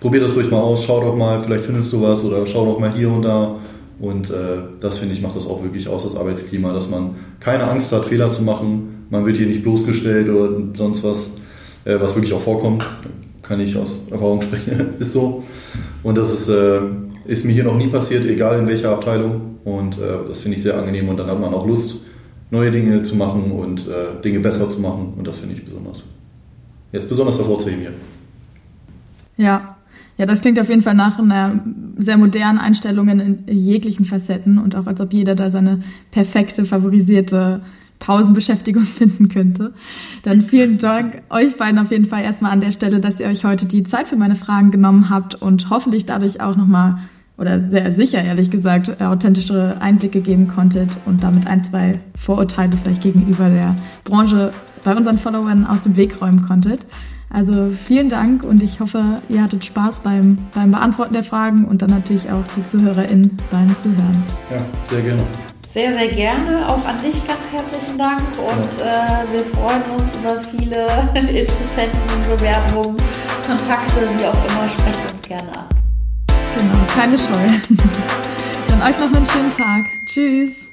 probier 0.00 0.22
das 0.22 0.34
ruhig 0.34 0.50
mal 0.50 0.62
aus, 0.62 0.84
schau 0.86 1.02
doch 1.02 1.14
mal, 1.14 1.42
vielleicht 1.42 1.66
findest 1.66 1.92
du 1.92 2.00
was 2.00 2.24
oder 2.24 2.46
schau 2.46 2.64
doch 2.64 2.78
mal 2.78 2.94
hier 2.94 3.10
und 3.10 3.22
da. 3.22 3.56
Und 4.00 4.30
äh, 4.30 4.62
das 4.80 4.98
finde 4.98 5.14
ich 5.14 5.20
macht 5.20 5.36
das 5.36 5.46
auch 5.46 5.62
wirklich 5.62 5.86
aus, 5.86 6.04
das 6.04 6.16
Arbeitsklima, 6.16 6.72
dass 6.72 6.88
man 6.88 7.16
keine 7.40 7.64
Angst 7.64 7.92
hat, 7.92 8.06
Fehler 8.06 8.30
zu 8.30 8.42
machen. 8.42 9.01
Man 9.12 9.26
wird 9.26 9.36
hier 9.36 9.46
nicht 9.46 9.62
bloßgestellt 9.62 10.30
oder 10.30 10.50
sonst 10.74 11.04
was, 11.04 11.28
äh, 11.84 12.00
was 12.00 12.14
wirklich 12.14 12.32
auch 12.32 12.40
vorkommt. 12.40 12.82
Kann 13.42 13.60
ich 13.60 13.76
aus 13.76 13.98
Erfahrung 14.10 14.40
sprechen, 14.40 14.94
ist 14.98 15.12
so. 15.12 15.44
Und 16.02 16.16
das 16.16 16.32
ist, 16.32 16.48
äh, 16.48 16.80
ist 17.26 17.44
mir 17.44 17.52
hier 17.52 17.64
noch 17.64 17.76
nie 17.76 17.88
passiert, 17.88 18.24
egal 18.24 18.58
in 18.60 18.66
welcher 18.66 18.88
Abteilung. 18.88 19.58
Und 19.64 19.98
äh, 19.98 20.28
das 20.28 20.40
finde 20.40 20.56
ich 20.56 20.62
sehr 20.62 20.78
angenehm 20.78 21.10
und 21.10 21.18
dann 21.18 21.26
hat 21.26 21.38
man 21.38 21.52
auch 21.52 21.66
Lust, 21.66 22.06
neue 22.50 22.70
Dinge 22.70 23.02
zu 23.02 23.14
machen 23.14 23.50
und 23.50 23.86
äh, 23.86 24.22
Dinge 24.24 24.40
besser 24.40 24.66
zu 24.70 24.80
machen. 24.80 25.12
Und 25.18 25.26
das 25.26 25.40
finde 25.40 25.56
ich 25.56 25.64
besonders 25.64 26.02
jetzt 26.90 27.10
besonders 27.10 27.36
hervorzuheben 27.36 27.80
hier. 27.80 27.92
Ja. 29.36 29.76
Ja, 30.18 30.26
das 30.26 30.40
klingt 30.40 30.58
auf 30.60 30.68
jeden 30.68 30.82
Fall 30.82 30.94
nach 30.94 31.18
einer 31.18 31.60
sehr 31.98 32.16
modernen 32.16 32.58
Einstellung 32.58 33.08
in 33.08 33.44
jeglichen 33.46 34.04
Facetten 34.04 34.58
und 34.58 34.74
auch 34.76 34.86
als 34.86 35.00
ob 35.00 35.12
jeder 35.12 35.34
da 35.34 35.50
seine 35.50 35.80
perfekte, 36.10 36.64
favorisierte 36.64 37.62
Pausenbeschäftigung 38.02 38.82
finden 38.98 39.28
könnte. 39.28 39.72
Dann 40.24 40.42
vielen 40.42 40.78
Dank 40.78 41.22
euch 41.30 41.56
beiden 41.56 41.78
auf 41.78 41.90
jeden 41.90 42.06
Fall 42.06 42.22
erstmal 42.22 42.50
an 42.50 42.60
der 42.60 42.72
Stelle, 42.72 43.00
dass 43.00 43.20
ihr 43.20 43.26
euch 43.26 43.44
heute 43.44 43.66
die 43.66 43.84
Zeit 43.84 44.08
für 44.08 44.16
meine 44.16 44.34
Fragen 44.34 44.70
genommen 44.70 45.08
habt 45.08 45.36
und 45.36 45.70
hoffentlich 45.70 46.04
dadurch 46.04 46.40
auch 46.40 46.56
nochmal 46.56 46.98
oder 47.38 47.70
sehr 47.70 47.90
sicher, 47.92 48.22
ehrlich 48.22 48.50
gesagt, 48.50 49.00
authentischere 49.00 49.80
Einblicke 49.80 50.20
geben 50.20 50.48
konntet 50.48 50.90
und 51.06 51.24
damit 51.24 51.46
ein, 51.46 51.62
zwei 51.62 51.92
Vorurteile 52.14 52.76
vielleicht 52.76 53.02
gegenüber 53.02 53.48
der 53.48 53.74
Branche 54.04 54.50
bei 54.84 54.94
unseren 54.94 55.18
Followern 55.18 55.66
aus 55.66 55.80
dem 55.82 55.96
Weg 55.96 56.20
räumen 56.20 56.44
konntet. 56.46 56.80
Also 57.30 57.70
vielen 57.70 58.10
Dank 58.10 58.44
und 58.44 58.62
ich 58.62 58.80
hoffe, 58.80 59.16
ihr 59.30 59.42
hattet 59.42 59.64
Spaß 59.64 60.00
beim, 60.00 60.38
beim 60.54 60.70
Beantworten 60.70 61.14
der 61.14 61.22
Fragen 61.22 61.64
und 61.64 61.80
dann 61.80 61.90
natürlich 61.90 62.30
auch 62.30 62.44
die 62.56 62.66
ZuhörerInnen 62.66 63.36
beim 63.50 63.68
Zuhören. 63.76 64.22
Ja, 64.50 64.58
sehr 64.88 65.00
gerne. 65.00 65.22
Sehr, 65.72 65.90
sehr 65.90 66.08
gerne. 66.08 66.68
Auch 66.68 66.84
an 66.84 66.98
dich 66.98 67.26
ganz 67.26 67.50
herzlichen 67.50 67.96
Dank 67.96 68.20
und 68.36 68.80
äh, 68.82 69.32
wir 69.32 69.40
freuen 69.54 69.82
uns 69.98 70.16
über 70.16 70.38
viele 70.38 70.86
Interessenten, 71.14 72.22
Bewerbungen, 72.28 72.98
Kontakte, 73.46 74.06
wie 74.18 74.26
auch 74.26 74.34
immer. 74.34 74.68
Sprecht 74.68 75.10
uns 75.10 75.22
gerne 75.22 75.50
an. 75.56 75.68
Genau, 76.58 76.74
keine 76.94 77.18
Scheu. 77.18 77.76
Dann 78.68 78.82
euch 78.82 78.98
noch 78.98 79.16
einen 79.16 79.26
schönen 79.26 79.50
Tag. 79.50 79.86
Tschüss. 80.04 80.71